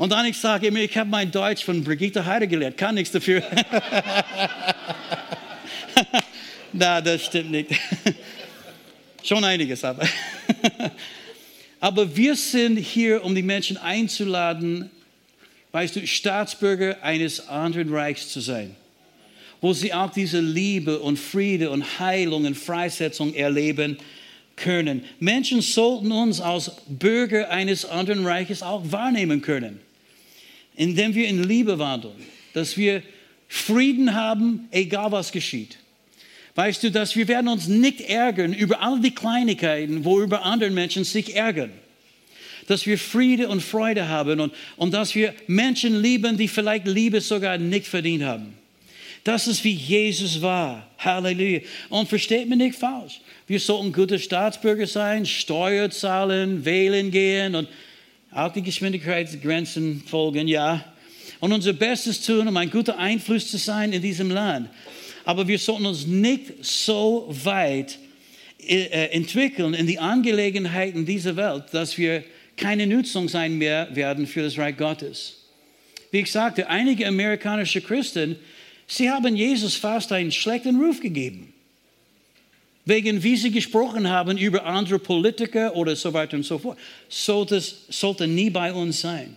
[0.00, 3.12] Und dann ich sage immer, ich habe mein Deutsch von Brigitte Heide gelernt, kann nichts
[3.12, 3.42] dafür.
[6.72, 7.70] Na, das stimmt nicht.
[9.22, 10.08] Schon einiges, aber.
[11.80, 14.88] aber wir sind hier, um die Menschen einzuladen,
[15.72, 18.74] weißt du, Staatsbürger eines anderen Reichs zu sein,
[19.60, 23.98] wo sie auch diese Liebe und Friede und Heilung und Freisetzung erleben
[24.56, 25.04] können.
[25.18, 29.78] Menschen sollten uns als Bürger eines anderen Reiches auch wahrnehmen können
[30.74, 32.14] indem wir in Liebe wandeln,
[32.52, 33.02] dass wir
[33.48, 35.78] Frieden haben, egal was geschieht.
[36.54, 41.04] Weißt du, dass wir werden uns nicht ärgern über all die Kleinigkeiten, worüber andere Menschen
[41.04, 41.72] sich ärgern.
[42.66, 47.20] Dass wir Friede und Freude haben und, und dass wir Menschen lieben, die vielleicht Liebe
[47.20, 48.54] sogar nicht verdient haben.
[49.24, 50.86] Das ist wie Jesus war.
[50.98, 51.60] Halleluja.
[51.88, 53.20] Und versteht mich nicht falsch.
[53.46, 57.68] Wir sollten gute Staatsbürger sein, Steuer zahlen, wählen gehen und
[58.32, 60.84] auch die Geschwindigkeitsgrenzen folgen, ja.
[61.40, 64.68] Und unser Bestes tun, um ein guter Einfluss zu sein in diesem Land.
[65.24, 67.98] Aber wir sollten uns nicht so weit
[68.58, 72.24] äh, entwickeln in die Angelegenheiten dieser Welt, dass wir
[72.56, 75.36] keine Nutzung sein mehr werden für das Reich Gottes.
[76.10, 78.36] wie ich sagte, einige amerikanische Christen,
[78.86, 81.52] sie haben Jesus fast einen schlechten Ruf gegeben.
[82.84, 86.78] Wegen wie sie gesprochen haben über andere Politiker oder so weiter und so fort.
[87.08, 89.36] Sollte, sollte nie bei uns sein.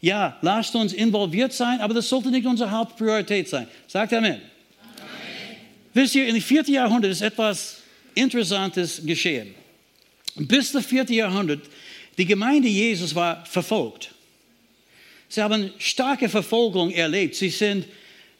[0.00, 3.66] Ja, lasst uns involviert sein, aber das sollte nicht unsere Hauptpriorität sein.
[3.88, 4.34] Sagt Amen.
[4.34, 4.40] Amen.
[5.94, 7.78] Wisst ihr, im vierten Jahrhundert ist etwas
[8.14, 9.54] Interessantes geschehen.
[10.36, 11.60] Bis das vierte Jahrhundert,
[12.18, 14.10] die Gemeinde Jesus war verfolgt.
[15.28, 17.34] Sie haben starke Verfolgung erlebt.
[17.34, 17.86] Sie sind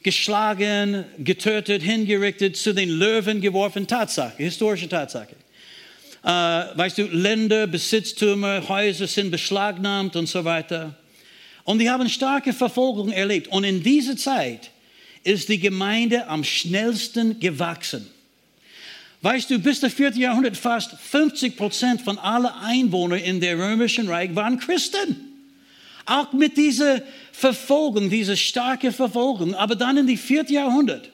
[0.02, 3.86] geschlagen, getötet, hingerichtet, zu den Löwen geworfen.
[3.86, 5.34] Tatsache, historische Tatsache.
[6.22, 10.94] Äh, weißt du, Länder, Besitztümer, Häuser sind beschlagnahmt und so weiter.
[11.64, 13.48] Und die haben starke Verfolgung erlebt.
[13.48, 14.70] Und in dieser Zeit
[15.24, 18.08] ist die Gemeinde am schnellsten gewachsen.
[19.22, 24.08] Weißt du, bis das vierte Jahrhundert fast 50 Prozent von allen Einwohnern in der römischen
[24.08, 25.25] Reich waren Christen.
[26.06, 29.54] Auch mit dieser Verfolgung, dieser starke Verfolgung.
[29.54, 31.10] Aber dann in die vierte Jahrhundert,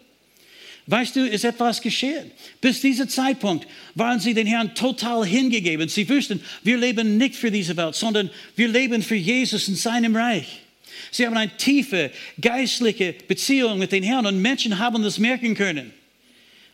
[0.87, 2.31] weißt du, ist etwas geschehen.
[2.61, 5.89] Bis dieser Zeitpunkt waren sie den Herrn total hingegeben.
[5.89, 10.15] Sie wussten, wir leben nicht für diese Welt, sondern wir leben für Jesus in seinem
[10.15, 10.61] Reich.
[11.11, 15.91] Sie haben eine tiefe geistliche Beziehung mit den Herrn und Menschen haben das merken können.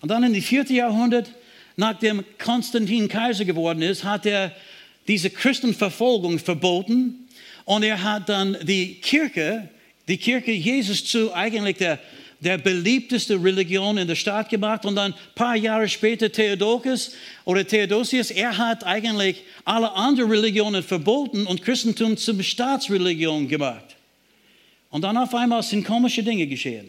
[0.01, 1.31] Und dann in die vierte Jahrhundert,
[1.77, 4.55] nachdem Konstantin Kaiser geworden ist, hat er
[5.07, 7.28] diese Christenverfolgung verboten
[7.69, 9.69] und er hat dann die Kirche,
[10.09, 11.99] die Kirche Jesus zu eigentlich der,
[12.41, 14.87] der beliebteste Religion in der Stadt gemacht.
[14.87, 17.13] Und dann ein paar Jahre später Theodokes
[17.45, 23.97] oder Theodosius, er hat eigentlich alle anderen Religionen verboten und Christentum zum Staatsreligion gemacht.
[24.89, 26.89] Und dann auf einmal sind komische Dinge geschehen.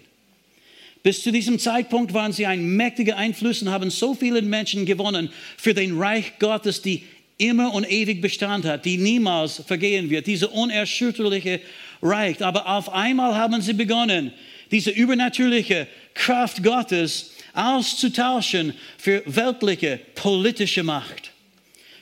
[1.04, 5.30] Bis zu diesem Zeitpunkt waren sie ein mächtiger Einfluss und haben so viele Menschen gewonnen
[5.58, 7.04] für den Reich Gottes, die
[7.40, 11.62] immer und ewig Bestand hat, die niemals vergehen wird, diese unerschütterliche
[12.02, 12.44] Reich.
[12.44, 14.32] Aber auf einmal haben sie begonnen,
[14.70, 21.32] diese übernatürliche Kraft Gottes auszutauschen für weltliche, politische Macht.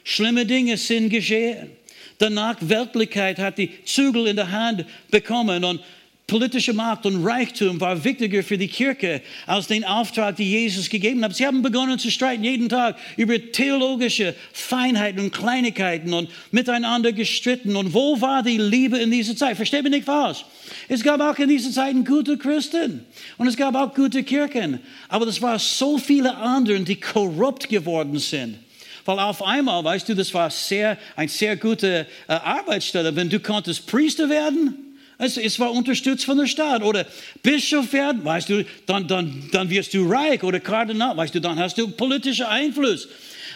[0.04, 1.69] Schlimme Dinge sind geschehen.
[2.17, 5.82] Danach Weltlichkeit hat die Zügel in der Hand bekommen und
[6.28, 11.24] politische Macht und Reichtum war wichtiger für die Kirche als den Auftrag, den Jesus gegeben
[11.24, 11.34] hat.
[11.34, 17.78] Sie haben begonnen zu streiten jeden Tag über theologische Feinheiten und Kleinigkeiten und miteinander gestritten.
[17.78, 19.56] Und wo war die Liebe in dieser Zeit?
[19.56, 20.44] Versteht mich nicht falsch.
[20.90, 23.06] Es gab auch in dieser Zeit gute Christen
[23.38, 24.80] und es gab auch gute Kirchen.
[25.08, 28.58] Aber das waren so viele andere, die korrupt geworden sind.
[29.06, 33.16] Weil auf einmal, weißt du, das war sehr, eine sehr gute äh, Arbeitsstelle.
[33.16, 34.87] Wenn du konntest Priester werden,
[35.17, 36.84] es, es, war unterstützt von der Stadt.
[36.84, 37.06] Oder
[37.41, 40.43] Bischof werden, weißt du, dann, dann, dann wirst du reich.
[40.43, 43.08] Oder Kardinal, weißt du, dann hast du politischen Einfluss.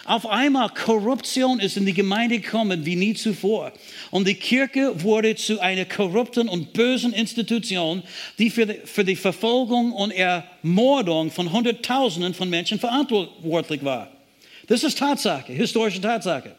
[0.04, 3.72] Auf einmal Korruption ist in die Gemeinde gekommen wie nie zuvor.
[4.10, 8.02] Und die Kirche wurde zu einer korrupten und bösen Institution,
[8.38, 14.10] die für die, für die Verfolgung und Ermordung von Hunderttausenden von Menschen verantwortlich war.
[14.66, 16.56] Das ist Tatsache, historische Tatsache.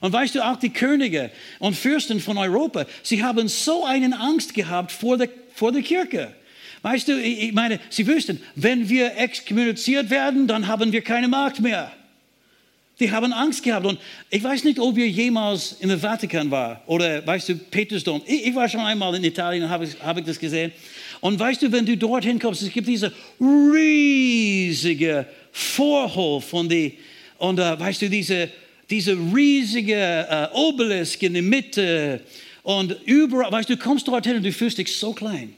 [0.00, 4.54] Und weißt du, auch die Könige und Fürsten von Europa, sie haben so eine Angst
[4.54, 6.32] gehabt vor der, vor der Kirche.
[6.82, 11.60] Weißt du, ich meine, sie wüssten, wenn wir exkommuniziert werden, dann haben wir keine Macht
[11.60, 11.90] mehr.
[13.00, 13.86] Die haben Angst gehabt.
[13.86, 13.98] Und
[14.30, 18.22] ich weiß nicht, ob ihr jemals in der Vatikan war oder, weißt du, Petersdom.
[18.26, 20.72] Ich, ich war schon einmal in Italien und habe ich, hab ich das gesehen.
[21.20, 26.96] Und weißt du, wenn du dorthin kommst, es gibt diese riesige Vorhof von die,
[27.38, 28.48] und uh, weißt du, diese
[28.90, 32.20] diese riesige äh, Obelisk in der Mitte
[32.62, 35.54] und überall, weißt du, du kommst dorthin und du fühlst dich so klein.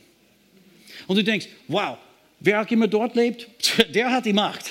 [1.06, 1.98] Und du denkst, wow,
[2.38, 3.48] wer auch immer dort lebt,
[3.94, 4.70] der hat die Macht.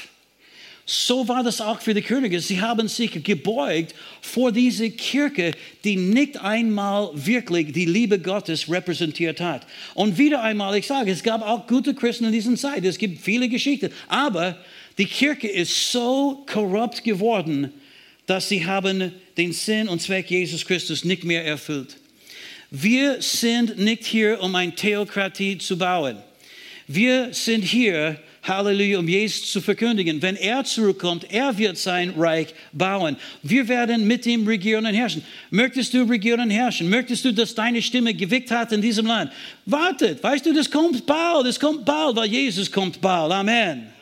[0.85, 2.39] So war das auch für die Könige.
[2.39, 5.51] Sie haben sich gebeugt vor diese Kirche,
[5.83, 9.67] die nicht einmal wirklich die Liebe Gottes repräsentiert hat.
[9.93, 12.83] Und wieder einmal, ich sage, es gab auch gute Christen in dieser Zeit.
[12.85, 13.91] Es gibt viele Geschichten.
[14.07, 14.57] Aber
[14.97, 17.71] die Kirche ist so korrupt geworden,
[18.29, 21.97] dass sie haben den Sinn und Zweck Jesus Christus nicht mehr erfüllt.
[22.69, 26.17] Wir sind nicht hier, um eine Theokratie zu bauen.
[26.87, 30.21] Wir sind hier, Halleluja, um Jesus zu verkündigen.
[30.21, 33.17] Wenn er zurückkommt, er wird sein Reich bauen.
[33.41, 35.23] Wir werden mit ihm regieren und herrschen.
[35.49, 36.87] Möchtest du regieren und herrschen?
[36.87, 39.31] Möchtest du, dass deine Stimme gewickt hat in diesem Land?
[39.65, 43.31] Wartet, weißt du, das kommt bald, das kommt bald, weil Jesus kommt bald.
[43.31, 43.98] Amen.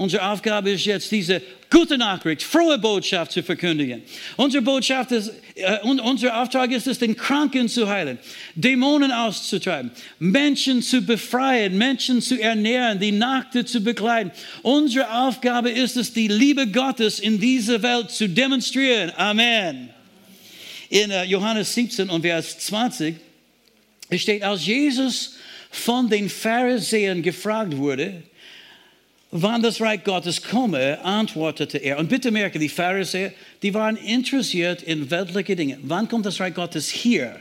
[0.00, 4.02] Unsere Aufgabe ist jetzt, diese gute Nachricht, frohe Botschaft zu verkündigen.
[4.38, 8.18] Unsere Botschaft ist, äh, unser Auftrag ist es, den Kranken zu heilen,
[8.54, 14.32] Dämonen auszutreiben, Menschen zu befreien, Menschen zu ernähren, die Nackte zu bekleiden.
[14.62, 19.12] Unsere Aufgabe ist es, die Liebe Gottes in dieser Welt zu demonstrieren.
[19.18, 19.90] Amen.
[20.88, 23.16] In uh, Johannes 17 und Vers 20
[24.08, 25.36] Es steht, als Jesus
[25.70, 28.22] von den Pharisäern gefragt wurde,
[29.30, 31.98] wann das Reich Gottes komme, antwortete er.
[31.98, 35.78] Und bitte merke, die Pharisäer, die waren interessiert in weltliche Dinge.
[35.82, 37.40] Wann kommt das Reich Gottes hier?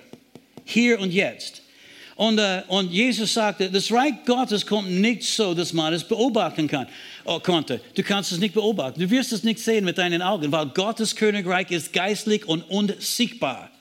[0.66, 1.64] Hier und jetzt.
[2.16, 6.68] Und, äh, und Jesus sagte, das Reich Gottes kommt nicht so, dass man es beobachten
[6.68, 6.86] kann,
[7.24, 7.80] oh, konnte.
[7.96, 9.00] Du kannst es nicht beobachten.
[9.00, 13.72] Du wirst es nicht sehen mit deinen Augen, weil Gottes Königreich ist geistlich und unsichtbar.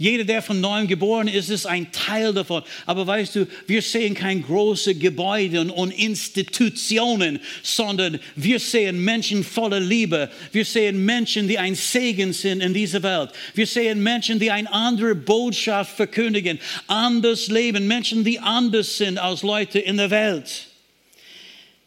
[0.00, 2.62] Jeder, der von neuem geboren ist, ist ein Teil davon.
[2.86, 9.80] Aber weißt du, wir sehen keine großen Gebäude und Institutionen, sondern wir sehen Menschen voller
[9.80, 10.30] Liebe.
[10.52, 13.30] Wir sehen Menschen, die ein Segen sind in dieser Welt.
[13.54, 19.42] Wir sehen Menschen, die eine andere Botschaft verkündigen, anders leben, Menschen, die anders sind als
[19.42, 20.68] Leute in der Welt.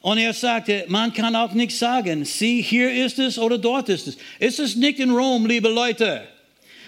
[0.02, 4.08] Und er sagte, man kann auch nicht sagen, sieh, hier ist es oder dort ist
[4.08, 4.18] es.
[4.38, 6.28] Ist es nicht in Rom, liebe Leute?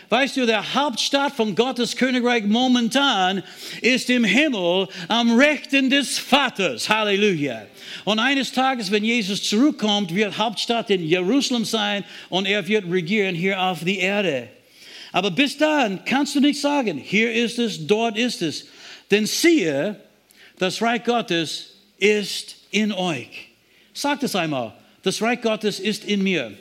[0.09, 3.43] Weißt du, der Hauptstadt von Gottes Königreich momentan
[3.81, 6.89] ist im Himmel am Rechten des Vaters.
[6.89, 7.63] Halleluja.
[8.03, 13.35] Und eines Tages, wenn Jesus zurückkommt, wird Hauptstadt in Jerusalem sein und er wird regieren
[13.35, 14.49] hier auf die Erde.
[15.11, 18.67] Aber bis dahin kannst du nicht sagen, hier ist es, dort ist es.
[19.11, 19.99] Denn siehe,
[20.57, 23.49] das Reich Gottes ist in euch.
[23.93, 26.51] Sagt es einmal, das Reich Gottes ist in mir.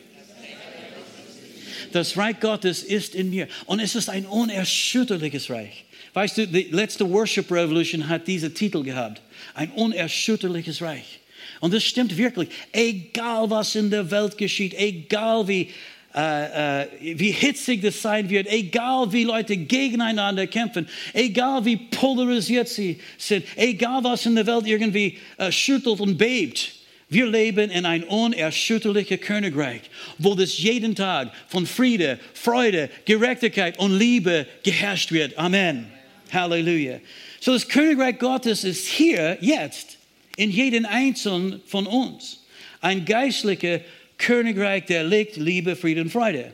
[1.94, 3.48] Das Reich Gottes ist in mir.
[3.66, 5.84] Und es ist ein unerschütterliches Reich.
[6.14, 9.22] Weißt du, die letzte Worship Revolution hat diesen Titel gehabt.
[9.54, 11.20] Ein unerschütterliches Reich.
[11.60, 12.48] Und das stimmt wirklich.
[12.72, 15.70] Egal was in der Welt geschieht, egal wie,
[16.14, 22.68] äh, äh, wie hitzig das sein wird, egal wie Leute gegeneinander kämpfen, egal wie polarisiert
[22.68, 26.72] sie sind, egal was in der Welt irgendwie äh, schüttelt und bebt,
[27.12, 29.82] wir leben in ein unerschütterliches Königreich,
[30.18, 35.36] wo das jeden Tag von Friede, Freude, Gerechtigkeit und Liebe geherrscht wird.
[35.36, 35.86] Amen.
[36.32, 37.00] Halleluja.
[37.40, 39.98] So das Königreich Gottes ist hier jetzt
[40.36, 42.44] in jedem Einzelnen von uns.
[42.80, 43.80] Ein geistlicher
[44.16, 46.52] Königreich, der legt Liebe, Friede und Freude.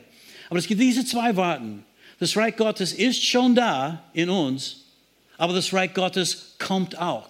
[0.49, 1.79] Aber es gibt diese zwei Worte.
[2.19, 4.83] Das Reich Gottes ist schon da in uns,
[5.37, 7.29] aber das Reich Gottes kommt auch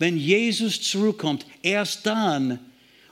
[0.00, 2.58] wenn Jesus zurückkommt, erst dann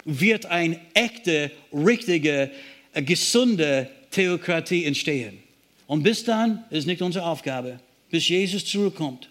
[0.05, 2.51] wird eine echte, richtige,
[2.94, 5.38] äh, gesunde Theokratie entstehen.
[5.87, 7.79] Und bis dann ist nicht unsere Aufgabe,
[8.11, 9.29] bis Jesus zurückkommt.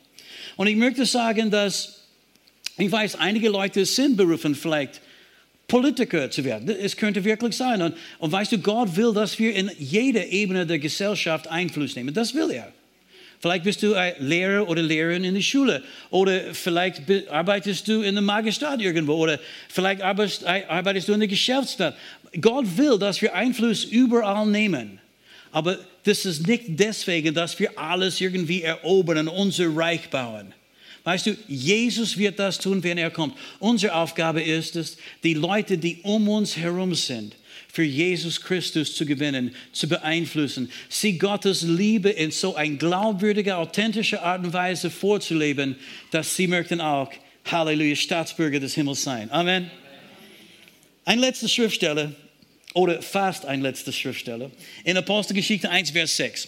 [0.56, 2.04] Und ich möchte sagen, dass
[2.78, 5.02] ich weiß, einige Leute sind berufen, vielleicht
[5.68, 6.70] Politiker zu werden.
[6.70, 7.82] Es könnte wirklich sein.
[7.82, 12.14] Und, und weißt du, Gott will, dass wir in jeder Ebene der Gesellschaft Einfluss nehmen.
[12.14, 12.72] Das will er.
[13.40, 15.84] Vielleicht bist du ein Lehrer oder Lehrerin in der Schule.
[16.10, 19.14] Oder vielleicht arbeitest du in der Magistrat irgendwo.
[19.14, 21.96] Oder vielleicht arbeitest du in der Geschäftsstadt.
[22.42, 25.00] Gott will, dass wir Einfluss überall nehmen.
[25.52, 30.54] Aber das ist nicht deswegen, dass wir alles irgendwie erobern und unser Reich bauen.
[31.04, 33.38] Weißt du, Jesus wird das tun, wenn er kommt.
[33.60, 37.36] Unsere Aufgabe ist es, die Leute, die um uns herum sind,
[37.72, 44.24] für Jesus Christus zu gewinnen, zu beeinflussen, sie Gottes Liebe in so ein glaubwürdiger, authentischer
[44.24, 45.76] Art und Weise vorzuleben,
[46.12, 47.12] dass sie möchten auch,
[47.46, 49.32] Halleluja, Staatsbürger des Himmels sein.
[49.32, 49.72] Amen.
[51.06, 52.12] Ein letzter Schriftsteller,
[52.74, 54.52] oder fast ein letzter Schriftsteller,
[54.84, 56.48] in Apostelgeschichte 1, Vers 6.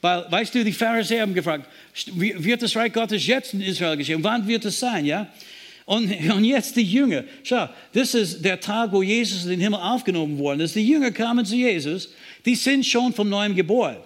[0.00, 1.66] Weil, weißt du, die Pharisäer haben gefragt,
[2.14, 4.22] wird das Reich Gottes jetzt in Israel geschehen?
[4.22, 5.32] Wann wird es sein, ja?
[5.86, 7.24] Und, und jetzt die Jünger.
[7.42, 10.74] Schau, das ist der Tag, wo Jesus in den Himmel aufgenommen worden ist.
[10.74, 12.10] Die Jünger kamen zu Jesus,
[12.44, 13.98] die sind schon vom Neuen geboren.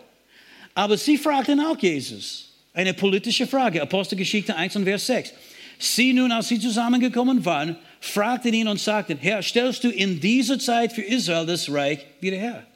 [0.75, 3.83] Aber sie fragten auch Jesus eine politische Frage.
[3.83, 5.33] Apostelgeschichte 1 und Vers 6.
[5.79, 10.59] Sie nun, als sie zusammengekommen waren, fragten ihn und sagten, Herr, stellst du in dieser
[10.59, 12.67] Zeit für Israel das Reich wieder her?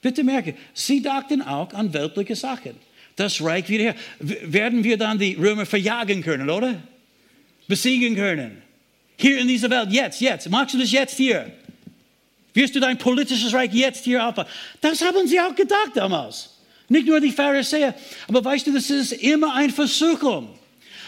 [0.00, 2.76] Bitte merke, sie dachten auch an weltliche Sachen.
[3.16, 3.94] Das Reich wieder her.
[4.18, 6.80] Werden wir dann die Römer verjagen können, oder?
[7.68, 8.62] Besiegen können.
[9.16, 10.48] Hier in dieser Welt, jetzt, jetzt.
[10.50, 11.50] Magst du das jetzt hier?
[12.52, 14.46] Wirst du dein politisches Reich jetzt hier aufbauen?
[14.80, 16.50] Das haben sie auch gedacht damals.
[16.88, 17.94] Nicht nur die Pharisäer,
[18.28, 20.58] aber weißt du, das ist immer eine Versuchung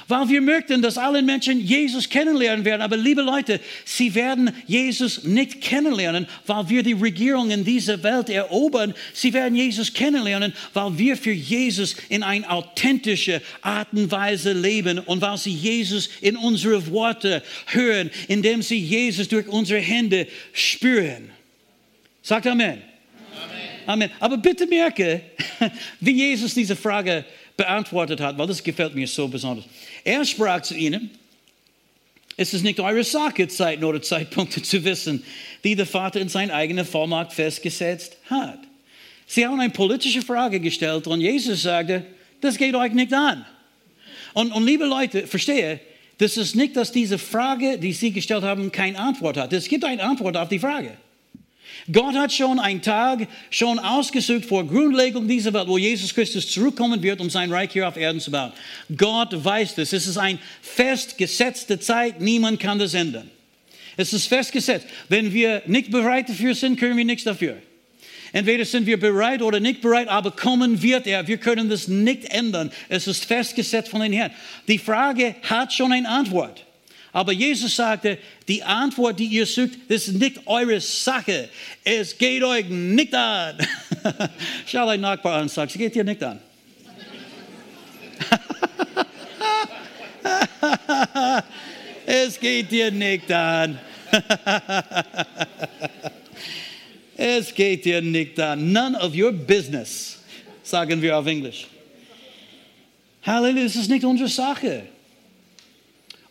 [0.08, 2.82] weil wir möchten, dass alle Menschen Jesus kennenlernen werden.
[2.82, 8.30] Aber liebe Leute, sie werden Jesus nicht kennenlernen, weil wir die Regierung in dieser Welt
[8.30, 8.94] erobern.
[9.12, 14.98] Sie werden Jesus kennenlernen, weil wir für Jesus in eine authentische Art und Weise leben
[14.98, 21.30] und weil sie Jesus in unsere Worte hören, indem sie Jesus durch unsere Hände spüren.
[22.22, 22.82] Sagt Amen.
[23.34, 23.60] Amen.
[23.86, 24.10] Amen.
[24.20, 25.20] Aber bitte merke,
[26.00, 27.24] wie Jesus diese Frage
[27.56, 29.64] beantwortet hat, weil das gefällt mir so besonders.
[30.06, 31.10] Er sprach zu ihnen,
[32.36, 35.24] es ist nicht eure Sache, Zeiten oder Zeitpunkte zu wissen,
[35.64, 38.60] die der Vater in seiner eigenen Vollmacht festgesetzt hat.
[39.26, 42.06] Sie haben eine politische Frage gestellt und Jesus sagte,
[42.40, 43.44] das geht euch nicht an.
[44.32, 45.80] Und, und liebe Leute, verstehe,
[46.18, 49.52] das ist nicht, dass diese Frage, die Sie gestellt haben, keine Antwort hat.
[49.52, 50.96] Es gibt eine Antwort auf die Frage.
[51.92, 57.02] Gott hat schon einen Tag schon ausgesucht vor Grundlegung dieser Welt, wo Jesus Christus zurückkommen
[57.02, 58.52] wird, um sein Reich hier auf Erden zu bauen.
[58.96, 59.92] Gott weiß das.
[59.92, 62.20] Es ist eine festgesetzte Zeit.
[62.20, 63.30] Niemand kann das ändern.
[63.96, 64.86] Es ist festgesetzt.
[65.08, 67.56] Wenn wir nicht bereit dafür sind, können wir nichts dafür.
[68.32, 71.26] Entweder sind wir bereit oder nicht bereit, aber kommen wird er.
[71.26, 72.70] Wir können das nicht ändern.
[72.88, 74.32] Es ist festgesetzt von den Herrn.
[74.68, 76.65] Die Frage hat schon eine Antwort.
[77.16, 81.48] Aber Jesus sagte, die Antwort, die ihr sucht, das ist nicht eure Sache.
[81.82, 83.56] Es geht euch nicht an.
[84.66, 86.38] Schau deinen Nachbar an und sag, es geht dir nicht an.
[92.04, 93.78] es geht dir nicht an.
[97.16, 98.72] es geht dir nicht an.
[98.72, 100.18] None of your business,
[100.62, 101.66] sagen wir auf Englisch.
[103.22, 104.88] Halleluja, es ist nicht unsere Sache.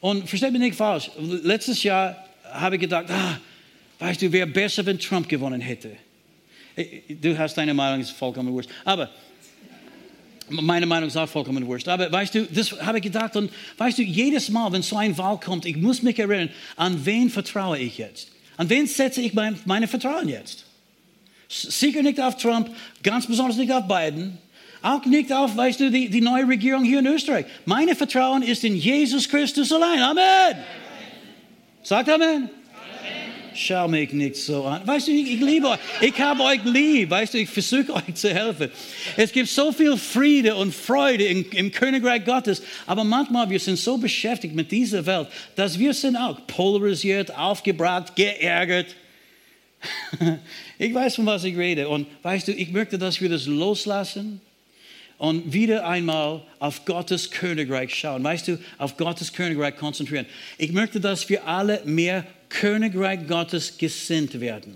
[0.06, 2.16] Und versteht mich nicht falsch, letztes Jahr
[2.52, 3.40] habe ich gedacht, ah,
[3.98, 5.98] weißt du, wäre besser, wenn Trump gewonnen hätte.
[7.10, 8.70] Du hast deine Meinung, ist vollkommen wurscht.
[8.84, 9.10] Aber
[10.48, 11.88] meine Meinung ist auch vollkommen wurscht.
[11.88, 13.36] Aber weißt du, das habe ich gedacht.
[13.36, 17.04] Und weißt du, jedes Mal, wenn so ein Wahl kommt, ich muss mich erinnern, an
[17.04, 18.28] wen vertraue ich jetzt?
[18.58, 20.66] An wen setze ich mein, meine Vertrauen jetzt?
[21.50, 22.70] Sicher nicht auf Trump,
[23.02, 24.38] ganz besonders nicht auf Biden,
[24.86, 27.46] auch nicht auf, weißt du, die, die neue Regierung hier in Österreich.
[27.66, 30.00] Meine Vertrauen ist in Jesus Christus allein.
[30.00, 30.24] Amen.
[30.24, 30.64] Amen.
[31.82, 32.50] Sagt Amen.
[33.58, 34.86] Schau mich nicht so an.
[34.86, 35.80] Weißt du, ich, ich liebe euch.
[36.02, 37.10] Ich habe euch lieb.
[37.10, 38.70] Weißt du, ich versuche euch zu helfen.
[39.16, 42.62] Es gibt so viel Friede und Freude im, im Königreich Gottes.
[42.86, 48.16] Aber manchmal wir sind so beschäftigt mit dieser Welt, dass wir sind auch polarisiert, aufgebracht,
[48.16, 48.96] geärgert.
[50.78, 51.88] Ich weiß, von was ich rede.
[51.88, 54.42] Und weißt du, ich möchte, dass wir das loslassen
[55.18, 58.24] und wieder einmal auf Gottes Königreich schauen.
[58.24, 60.26] Weißt du, auf Gottes Königreich konzentrieren.
[60.58, 64.76] Ich möchte, dass wir alle mehr Königreich Gottes gesinnt werden.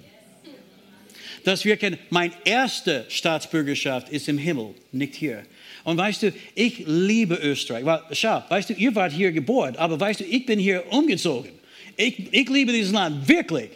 [1.43, 5.43] Dass wir kennen, meine erste Staatsbürgerschaft ist im Himmel, nicht hier.
[5.83, 7.85] Und weißt du, ich liebe Österreich.
[7.85, 11.51] Weil, schau, weißt du, ihr wart hier geboren, aber weißt du, ich bin hier umgezogen.
[11.95, 13.71] Ich, ich liebe dieses Land, wirklich.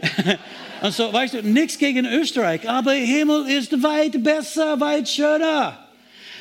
[0.82, 5.89] Und so, weißt du, nichts gegen Österreich, aber Himmel ist weit besser, weit schöner.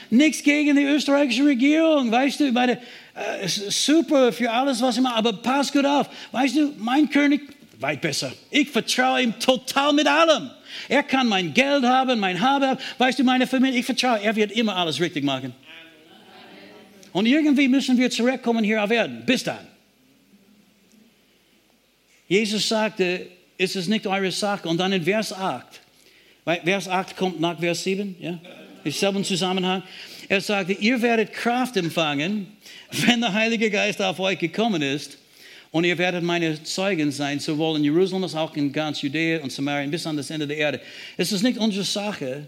[0.10, 2.80] Nichts gegen die österreichische Regierung, weißt du, meine,
[3.14, 6.10] äh, super für alles, was ich mache, aber pass gut auf.
[6.32, 7.42] Weißt du, mein König,
[7.80, 8.32] weit besser.
[8.50, 10.50] Ich vertraue ihm total mit allem.
[10.88, 12.78] Er kann mein Geld haben, mein Habe.
[12.98, 15.54] Weißt du, meine Familie, ich vertraue, er wird immer alles richtig machen.
[17.12, 19.24] Und irgendwie müssen wir zurückkommen hier auf Erden.
[19.26, 19.68] Bis dann.
[22.28, 24.68] Jesus sagte, ist es nicht eure Sache.
[24.68, 25.66] Und dann in Vers 8.
[26.46, 28.16] Vers 8 kommt nach Vers 7.
[28.20, 28.40] Ja?
[28.84, 29.84] Im Zusammenhang.
[30.28, 32.48] Er sagte, ihr werdet Kraft empfangen,
[32.92, 35.18] wenn der Heilige Geist auf euch gekommen ist.
[35.72, 39.52] Und ihr werdet meine Zeugen sein, sowohl in Jerusalem als auch in ganz Judäa und
[39.52, 40.82] Samarien bis an das Ende der Erde.
[41.16, 42.48] Es ist nicht unsere Sache,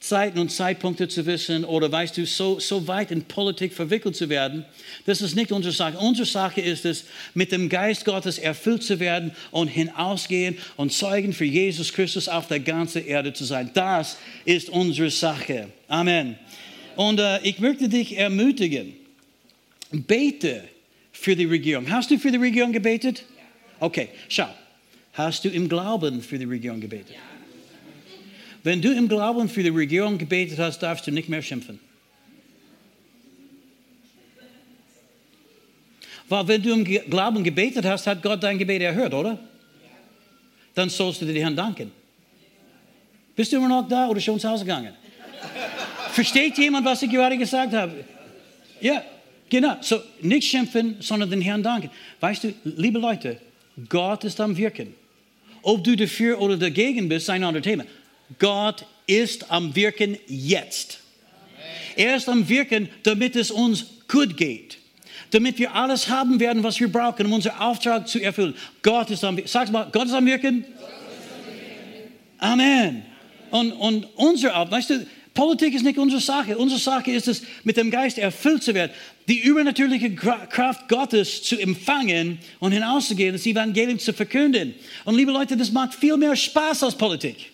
[0.00, 4.30] Zeiten und Zeitpunkte zu wissen oder weißt du, so, so weit in Politik verwickelt zu
[4.30, 4.64] werden.
[5.04, 5.98] Das ist nicht unsere Sache.
[5.98, 11.34] Unsere Sache ist es, mit dem Geist Gottes erfüllt zu werden und hinausgehen und Zeugen
[11.34, 13.70] für Jesus Christus auf der ganzen Erde zu sein.
[13.74, 15.68] Das ist unsere Sache.
[15.86, 16.38] Amen.
[16.96, 18.94] Und äh, ich möchte dich ermutigen,
[19.90, 20.64] bete
[21.12, 21.90] für die Regierung.
[21.90, 23.26] Hast du für die Regierung gebetet?
[23.78, 24.48] Okay, schau.
[25.12, 27.10] Hast du im Glauben für die Regierung gebetet?
[27.10, 27.29] Ja.
[28.62, 31.78] Wenn du im Glauben für die Regierung gebetet hast, darfst du nicht mehr schimpfen.
[36.28, 39.38] Weil wenn du im Glauben gebetet hast, hat Gott dein Gebet erhört, oder?
[40.74, 41.90] Dann sollst du dir Herrn danken.
[43.34, 44.94] Bist du immer noch da oder schon zu Hause gegangen?
[46.12, 48.04] Versteht jemand, was ich gerade gesagt habe?
[48.80, 49.02] Ja,
[49.48, 49.76] genau.
[49.80, 51.90] So, nicht schimpfen, sondern den Herrn danken.
[52.20, 53.40] Weißt du, liebe Leute,
[53.88, 54.94] Gott ist am Wirken.
[55.62, 57.84] Ob du dafür oder dagegen bist, ist ein anderes Thema.
[58.38, 61.00] Gott ist am Wirken jetzt.
[61.96, 64.78] Er ist am Wirken, damit es uns gut geht.
[65.32, 68.54] Damit wir alles haben werden, was wir brauchen, um unseren Auftrag zu erfüllen.
[68.82, 69.48] Gott ist am Wirken.
[69.48, 70.64] Sag mal, Gott ist am Wirken.
[72.38, 73.02] Amen.
[73.50, 76.58] Und, und unser Auftrag, weißt du, Politik ist nicht unsere Sache.
[76.58, 78.92] Unsere Sache ist es, mit dem Geist erfüllt zu werden,
[79.28, 84.74] die übernatürliche Kraft Gottes zu empfangen und hinauszugehen, das Evangelium zu verkünden.
[85.04, 87.52] Und liebe Leute, das macht viel mehr Spaß als Politik.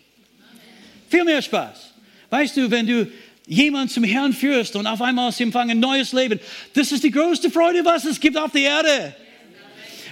[1.08, 1.94] Viel mehr Spaß.
[2.30, 3.10] Weißt du, wenn du
[3.46, 6.40] jemanden zum Herrn führst und auf einmal sie empfangen ein neues Leben,
[6.74, 9.16] das ist die größte Freude, was es gibt auf der Erde.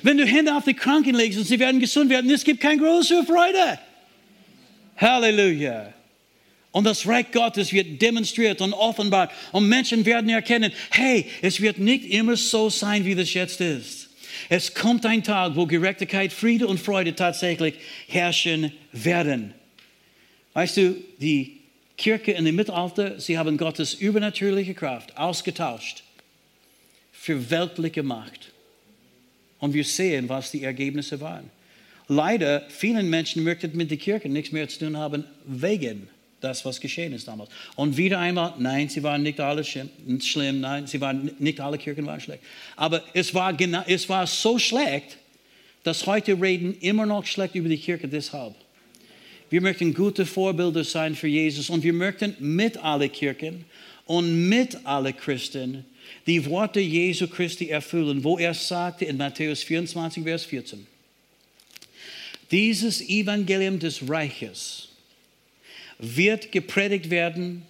[0.02, 2.80] Wenn du Hände auf die Kranken legst und sie werden gesund werden, es gibt keine
[2.80, 3.78] größere Freude.
[4.96, 5.92] Halleluja.
[6.70, 9.30] Und das Reich Gottes wird demonstriert und offenbart.
[9.52, 14.10] Und Menschen werden erkennen, hey, es wird nicht immer so sein, wie das jetzt ist.
[14.48, 17.74] Es kommt ein Tag, wo Gerechtigkeit, Friede und Freude tatsächlich
[18.08, 19.54] herrschen werden.
[20.54, 21.60] Weißt du, die
[21.96, 26.02] Kirche in dem Mittelalter, sie haben Gottes übernatürliche Kraft ausgetauscht
[27.12, 28.50] für weltliche Macht.
[29.58, 31.50] Und wir sehen, was die Ergebnisse waren.
[32.08, 36.08] Leider, vielen Menschen möchten mit der Kirche nichts mehr zu tun haben, wegen
[36.40, 37.50] das, was geschehen ist damals.
[37.76, 42.04] Und wieder einmal, nein, sie waren nicht alle schlimm, nein, sie waren nicht alle Kirchen
[42.04, 42.42] waren schlecht.
[42.76, 45.16] Aber es war, es war so schlecht,
[45.82, 48.54] dass heute reden immer noch schlecht über die Kirche deshalb.
[49.50, 53.64] Wir möchten gute Vorbilder sein für Jesus und wir möchten mit alle Kirchen
[54.06, 55.84] und mit alle Christen
[56.26, 60.86] die Worte Jesu Christi erfüllen, wo er sagte in Matthäus 24, Vers 14,
[62.50, 64.88] dieses Evangelium des Reiches
[65.98, 67.62] wird gepredigt werden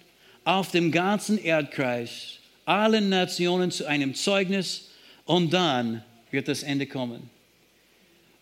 [0.43, 4.89] auf dem ganzen Erdkreis, allen Nationen zu einem Zeugnis
[5.25, 7.34] und dann wird das Ende kommen.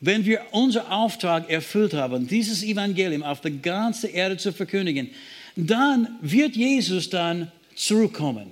[0.06, 5.10] Wenn wir unseren Auftrag erfüllt haben, dieses Evangelium auf der ganzen Erde zu verkündigen,
[5.56, 8.48] dann wird Jesus dann zurückkommen.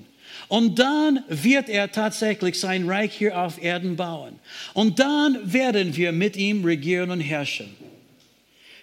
[0.47, 4.39] Und dann wird er tatsächlich sein Reich hier auf Erden bauen.
[4.73, 7.75] Und dann werden wir mit ihm regieren und herrschen.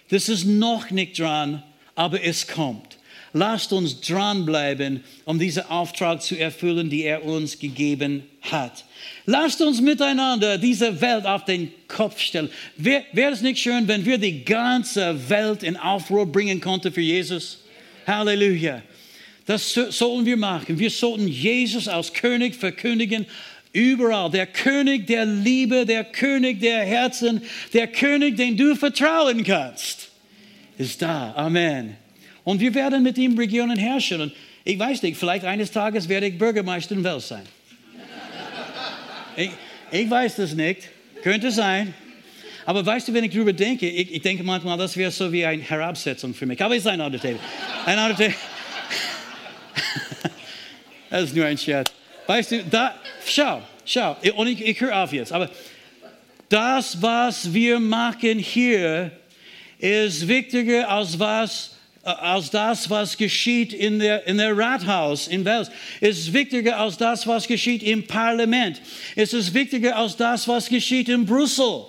[0.09, 1.63] Das ist noch nicht dran,
[1.95, 2.88] aber es kommt.
[3.33, 8.83] Lasst uns dranbleiben, um diesen Auftrag zu erfüllen, den er uns gegeben hat.
[9.25, 12.49] Lasst uns miteinander diese Welt auf den Kopf stellen.
[12.77, 17.59] Wäre es nicht schön, wenn wir die ganze Welt in Aufruhr bringen konnten für Jesus?
[18.07, 18.81] Halleluja.
[19.45, 20.77] Das sollen wir machen.
[20.77, 23.25] Wir sollten Jesus als König verkündigen
[23.73, 24.29] überall.
[24.31, 27.41] Der König der Liebe, der König der Herzen,
[27.73, 30.09] der König, den du vertrauen kannst,
[30.77, 31.33] ist da.
[31.35, 31.97] Amen.
[32.49, 34.21] Und wir werden mit ihm regieren und herrschen.
[34.21, 34.33] Und
[34.63, 37.43] ich weiß nicht, vielleicht eines Tages werde ich Bürgermeister in Wels sein.
[39.35, 39.51] ich,
[39.91, 40.89] ich weiß das nicht.
[41.21, 41.93] Könnte sein.
[42.65, 45.45] Aber weißt du, wenn ich darüber denke, ich, ich denke manchmal, das wäre so wie
[45.45, 46.59] eine Herabsetzung für mich.
[46.59, 47.39] Aber es ist ein anderes Thema.
[47.85, 48.35] Ein anderes Thema.
[51.11, 51.91] das ist nur ein Scherz.
[52.25, 52.95] Weißt du, da,
[53.27, 55.51] schau, schau, und ich, ich höre auf jetzt, aber
[56.49, 59.11] das, was wir machen hier,
[59.77, 61.75] ist wichtiger als was
[62.13, 65.69] als das, was geschieht in der, in der Rathaus in Wels.
[66.01, 68.81] Es ist wichtiger als das, was geschieht im Parlament.
[69.15, 71.85] Es ist wichtiger als das, was geschieht in Brüssel.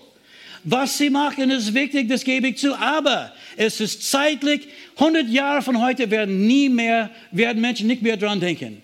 [0.62, 5.62] Was sie machen, ist wichtig, das gebe ich zu, aber es ist zeitlich, 100 Jahre
[5.62, 8.82] von heute werden nie mehr, werden Menschen nicht mehr dran denken.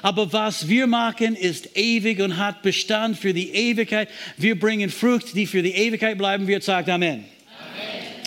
[0.00, 4.08] Aber was wir machen, ist ewig und hat Bestand für die Ewigkeit.
[4.36, 6.62] Wir bringen Frucht, die für die Ewigkeit bleiben wird.
[6.62, 7.24] Sagt Amen.
[7.24, 7.24] Amen.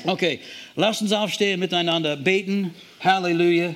[0.04, 0.40] Okay,
[0.76, 2.74] lasst uns aufstehen miteinander, beten.
[3.00, 3.76] Halleluja.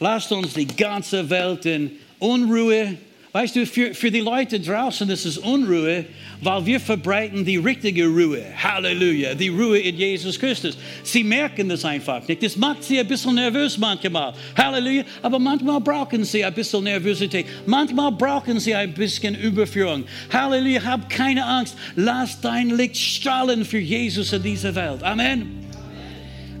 [0.00, 2.96] Lasst uns die ganze Welt in Unruhe
[3.30, 6.06] Weißt du, für, für die Leute draußen ist es Unruhe,
[6.40, 8.42] weil wir verbreiten die richtige Ruhe.
[8.56, 10.78] Halleluja, die Ruhe in Jesus Christus.
[11.02, 12.42] Sie merken das einfach nicht.
[12.42, 14.32] Das macht sie ein bisschen nervös manchmal.
[14.56, 17.44] Halleluja, aber manchmal brauchen sie ein bisschen Nervosität.
[17.66, 20.04] Manchmal brauchen sie ein bisschen Überführung.
[20.32, 21.76] Halleluja, hab keine Angst.
[21.96, 25.02] Lass dein Licht strahlen für Jesus in dieser Welt.
[25.02, 25.67] Amen.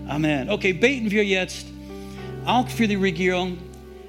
[0.08, 0.48] Amen.
[0.48, 1.66] Okay, beten wir jetzt
[2.46, 3.58] auch für die Regierung.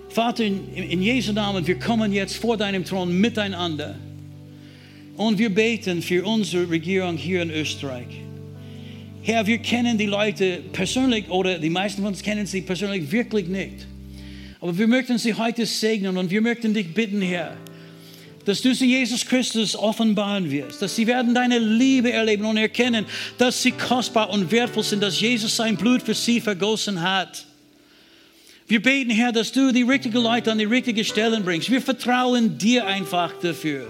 [0.07, 3.95] Vater, in, in Jesu Namen, wir kommen jetzt vor deinem Thron miteinander.
[5.17, 8.07] Und wir beten für unsere Regierung hier in Österreich.
[9.23, 13.49] Herr, wir kennen die Leute persönlich oder die meisten von uns kennen sie persönlich wirklich
[13.49, 13.85] nicht.
[14.61, 17.57] Aber wir möchten sie heute segnen und wir möchten dich bitten, Herr,
[18.45, 23.05] dass du sie Jesus Christus offenbaren wirst, dass sie werden deine Liebe erleben und erkennen,
[23.37, 27.45] dass sie kostbar und wertvoll sind, dass Jesus sein Blut für sie vergossen hat.
[28.67, 31.71] Wir beten, Herr, dass du die richtigen Leute an die richtigen Stellen bringst.
[31.71, 33.87] Wir vertrauen dir einfach dafür.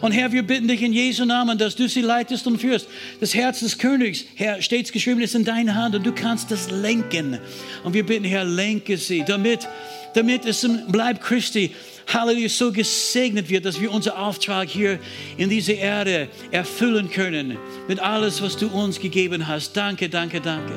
[0.00, 2.86] Und Herr, wir bitten dich in Jesu Namen, dass du sie leitest und führst.
[3.20, 6.70] Das Herz des Königs, Herr, stets geschrieben ist in deiner Hand und du kannst es
[6.70, 7.38] lenken.
[7.84, 9.68] Und wir bitten, Herr, lenke sie, damit,
[10.14, 11.70] damit es im Bleib Christi,
[12.06, 14.98] Halleluja, so gesegnet wird, dass wir unseren Auftrag hier
[15.36, 17.56] in dieser Erde erfüllen können
[17.88, 19.76] mit alles, was du uns gegeben hast.
[19.76, 20.74] Danke, danke, danke.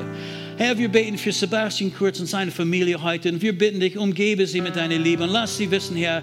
[0.56, 4.46] Herr, wir beten für Sebastian Kurz und seine Familie heute und wir bitten dich, umgebe
[4.46, 6.22] sie mit deiner Liebe und lass sie wissen, Herr,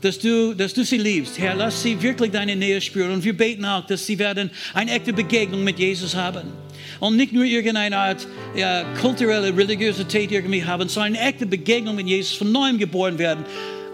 [0.00, 1.38] dass du, dass du sie liebst.
[1.38, 4.92] Herr, lass sie wirklich deine Nähe spüren und wir beten auch, dass sie werden eine
[4.92, 6.52] echte Begegnung mit Jesus haben.
[7.00, 12.06] Und nicht nur irgendeine Art ja, kulturelle Religiosität irgendwie haben, sondern eine echte Begegnung mit
[12.06, 13.44] Jesus, von neuem geboren werden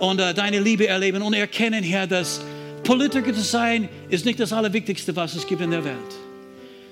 [0.01, 2.41] und uh, deine Liebe erleben und erkennen, Herr, dass
[2.83, 6.30] Politiker zu sein, ist nicht das Allerwichtigste, was es gibt in der Welt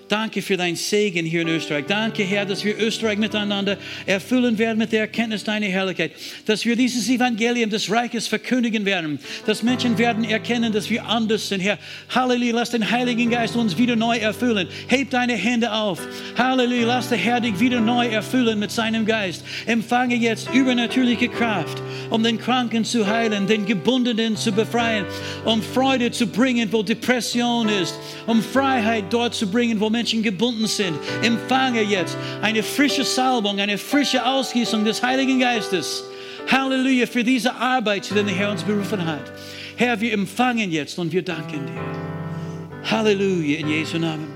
[0.08, 1.84] Danke für dein Segen hier in Österreich.
[1.86, 6.12] Danke, Herr, dass wir Österreich miteinander erfüllen werden mit der Erkenntnis deiner Herrlichkeit.
[6.46, 9.18] Dass wir dieses Evangelium des Reiches verkündigen werden.
[9.44, 11.78] Dass Menschen werden erkennen, dass wir anders sind, Herr.
[12.08, 14.66] Halleluja, lass den Heiligen Geist uns wieder neu erfüllen.
[14.86, 16.00] Heb deine Hände auf.
[16.38, 19.44] Halleluja, lass der Herr dich wieder neu erfüllen mit seinem Geist.
[19.66, 25.04] Empfange jetzt übernatürliche Kraft, um den Kranken zu heilen, den Gebundenen zu befreien,
[25.44, 27.94] um Freude zu bringen, wo Depression ist,
[28.26, 30.98] um Freiheit dort zu bringen, wo Menschen gebunden sind.
[31.22, 36.04] Empfange jetzt eine frische Salbung, eine frische Ausgießung des Heiligen Geistes.
[36.50, 39.32] Halleluja für diese Arbeit, zu der der Herr uns berufen hat.
[39.76, 42.90] Herr, wir empfangen jetzt und wir danken dir.
[42.90, 44.28] Halleluja in Jesu Namen.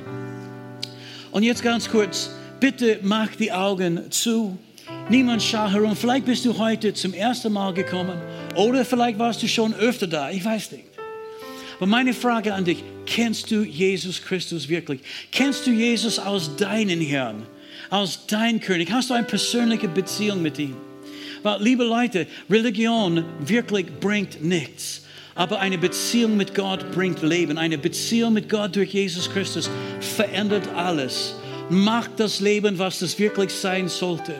[1.30, 4.58] Und jetzt ganz kurz, bitte mach die Augen zu.
[5.08, 5.96] Niemand schaut herum.
[5.96, 8.20] Vielleicht bist du heute zum ersten Mal gekommen
[8.54, 10.30] oder vielleicht warst du schon öfter da.
[10.30, 10.91] Ich weiß nicht.
[11.82, 15.00] Aber meine Frage an dich, kennst du Jesus Christus wirklich?
[15.32, 17.42] Kennst du Jesus als deinen Herrn,
[17.90, 18.92] als dein König?
[18.92, 20.76] Hast du eine persönliche Beziehung mit ihm?
[21.42, 25.02] Weil, liebe Leute, Religion wirklich bringt nichts.
[25.34, 27.58] Aber eine Beziehung mit Gott bringt Leben.
[27.58, 29.68] Eine Beziehung mit Gott durch Jesus Christus
[29.98, 31.34] verändert alles.
[31.68, 34.36] Macht das Leben, was es wirklich sein sollte.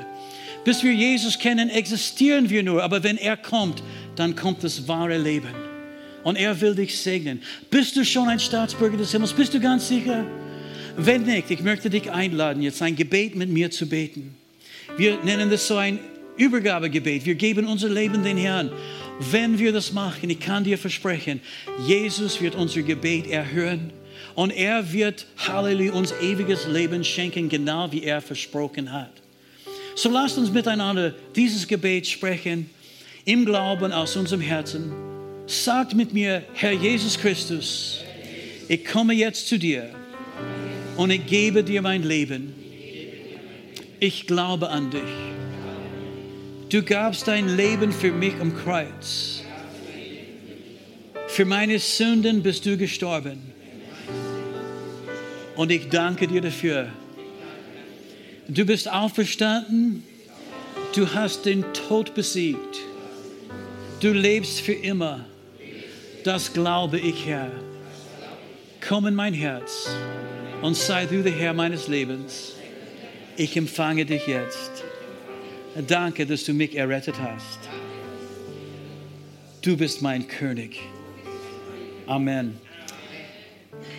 [0.64, 2.84] Bis wir Jesus kennen, existieren wir nur.
[2.84, 3.82] Aber wenn er kommt,
[4.14, 5.71] dann kommt das wahre Leben.
[6.22, 7.42] Und er will dich segnen.
[7.70, 9.32] Bist du schon ein Staatsbürger des Himmels?
[9.32, 10.24] Bist du ganz sicher?
[10.96, 14.34] Wenn nicht, ich möchte dich einladen, jetzt ein Gebet mit mir zu beten.
[14.96, 15.98] Wir nennen das so ein
[16.36, 17.24] Übergabegebet.
[17.24, 18.70] Wir geben unser Leben den Herrn.
[19.30, 21.40] Wenn wir das machen, ich kann dir versprechen,
[21.86, 23.92] Jesus wird unser Gebet erhören
[24.34, 29.12] und er wird, Halleluja, uns ewiges Leben schenken, genau wie er versprochen hat.
[29.94, 32.70] So lasst uns miteinander dieses Gebet sprechen,
[33.24, 35.11] im Glauben aus unserem Herzen.
[35.52, 38.02] Sagt mit mir, Herr Jesus Christus,
[38.68, 39.90] ich komme jetzt zu dir
[40.96, 42.54] und ich gebe dir mein Leben.
[44.00, 45.02] Ich glaube an dich.
[46.70, 49.42] Du gabst dein Leben für mich am Kreuz.
[51.28, 53.52] Für meine Sünden bist du gestorben.
[55.54, 56.88] Und ich danke dir dafür.
[58.48, 60.02] Du bist auferstanden.
[60.94, 62.78] Du hast den Tod besiegt.
[64.00, 65.26] Du lebst für immer.
[66.24, 67.50] Das glaube ich, Herr.
[68.86, 69.88] Komm in mein Herz
[70.60, 72.54] und sei du der Herr meines Lebens.
[73.36, 74.84] Ich empfange dich jetzt.
[75.88, 77.58] Danke, dass du mich errettet hast.
[79.62, 80.80] Du bist mein König.
[82.06, 82.58] Amen.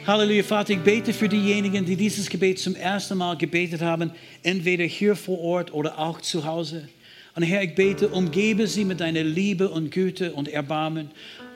[0.06, 4.12] Halleluja, Vater, ich bete für diejenigen, die dieses Gebet zum ersten Mal gebetet haben,
[4.44, 6.88] entweder hier vor Ort oder auch zu Hause.
[7.36, 11.10] Und Herr, ich bete, umgebe sie mit deiner Liebe und Güte und Erbarmen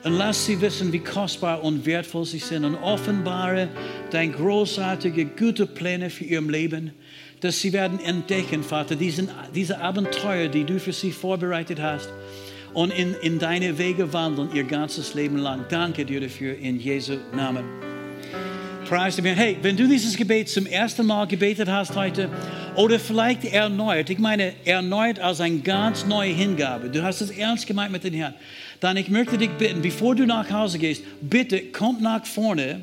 [0.04, 3.68] und lass sie wissen, wie kostbar und wertvoll sie sind und offenbare
[4.10, 6.92] deine großartige, gute Pläne für ihr Leben
[7.40, 12.08] dass sie werden entdecken, Vater, diesen, diese Abenteuer, die du für sie vorbereitet hast
[12.74, 15.64] und in, in deine Wege wandeln ihr ganzes Leben lang.
[15.68, 17.64] Danke dir dafür in Jesu Namen.
[18.90, 22.30] Hey, wenn du dieses Gebet zum ersten Mal gebetet hast heute
[22.74, 27.66] oder vielleicht erneut, ich meine erneut als eine ganz neue Hingabe, du hast es ernst
[27.66, 28.32] gemeint mit den Herrn,
[28.80, 32.82] dann ich möchte dich bitten, bevor du nach Hause gehst, bitte komm nach vorne,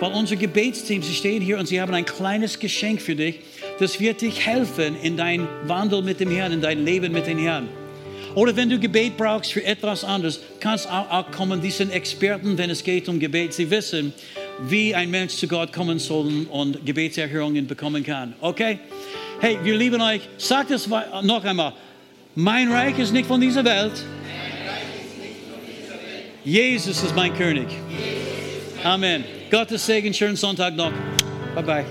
[0.00, 3.40] weil unser Gebetsteam, sie stehen hier und sie haben ein kleines Geschenk für dich
[3.78, 7.38] das wird dich helfen in dein Wandel mit dem Herrn, in dein Leben mit dem
[7.38, 7.68] Herrn.
[8.34, 11.60] Oder wenn du Gebet brauchst für etwas anderes, kannst auch, auch kommen.
[11.60, 13.54] Die sind Experten, wenn es geht um Gebet.
[13.54, 14.12] Sie wissen,
[14.68, 18.34] wie ein Mensch zu Gott kommen soll und Gebetserhörungen bekommen kann.
[18.40, 18.78] Okay?
[19.40, 20.22] Hey, wir lieben euch.
[20.38, 21.72] Sagt es noch einmal.
[22.34, 23.92] Mein Reich ist nicht von dieser Welt.
[26.46, 27.66] Jesus ist mein König.
[28.84, 29.24] Amen.
[29.50, 30.92] Gottes Segen, schönen Sonntag noch.
[31.56, 31.84] Bye bye.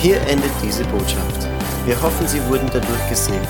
[0.00, 1.48] Hier endet diese Botschaft.
[1.84, 3.48] Wir hoffen, Sie wurden dadurch gesegnet.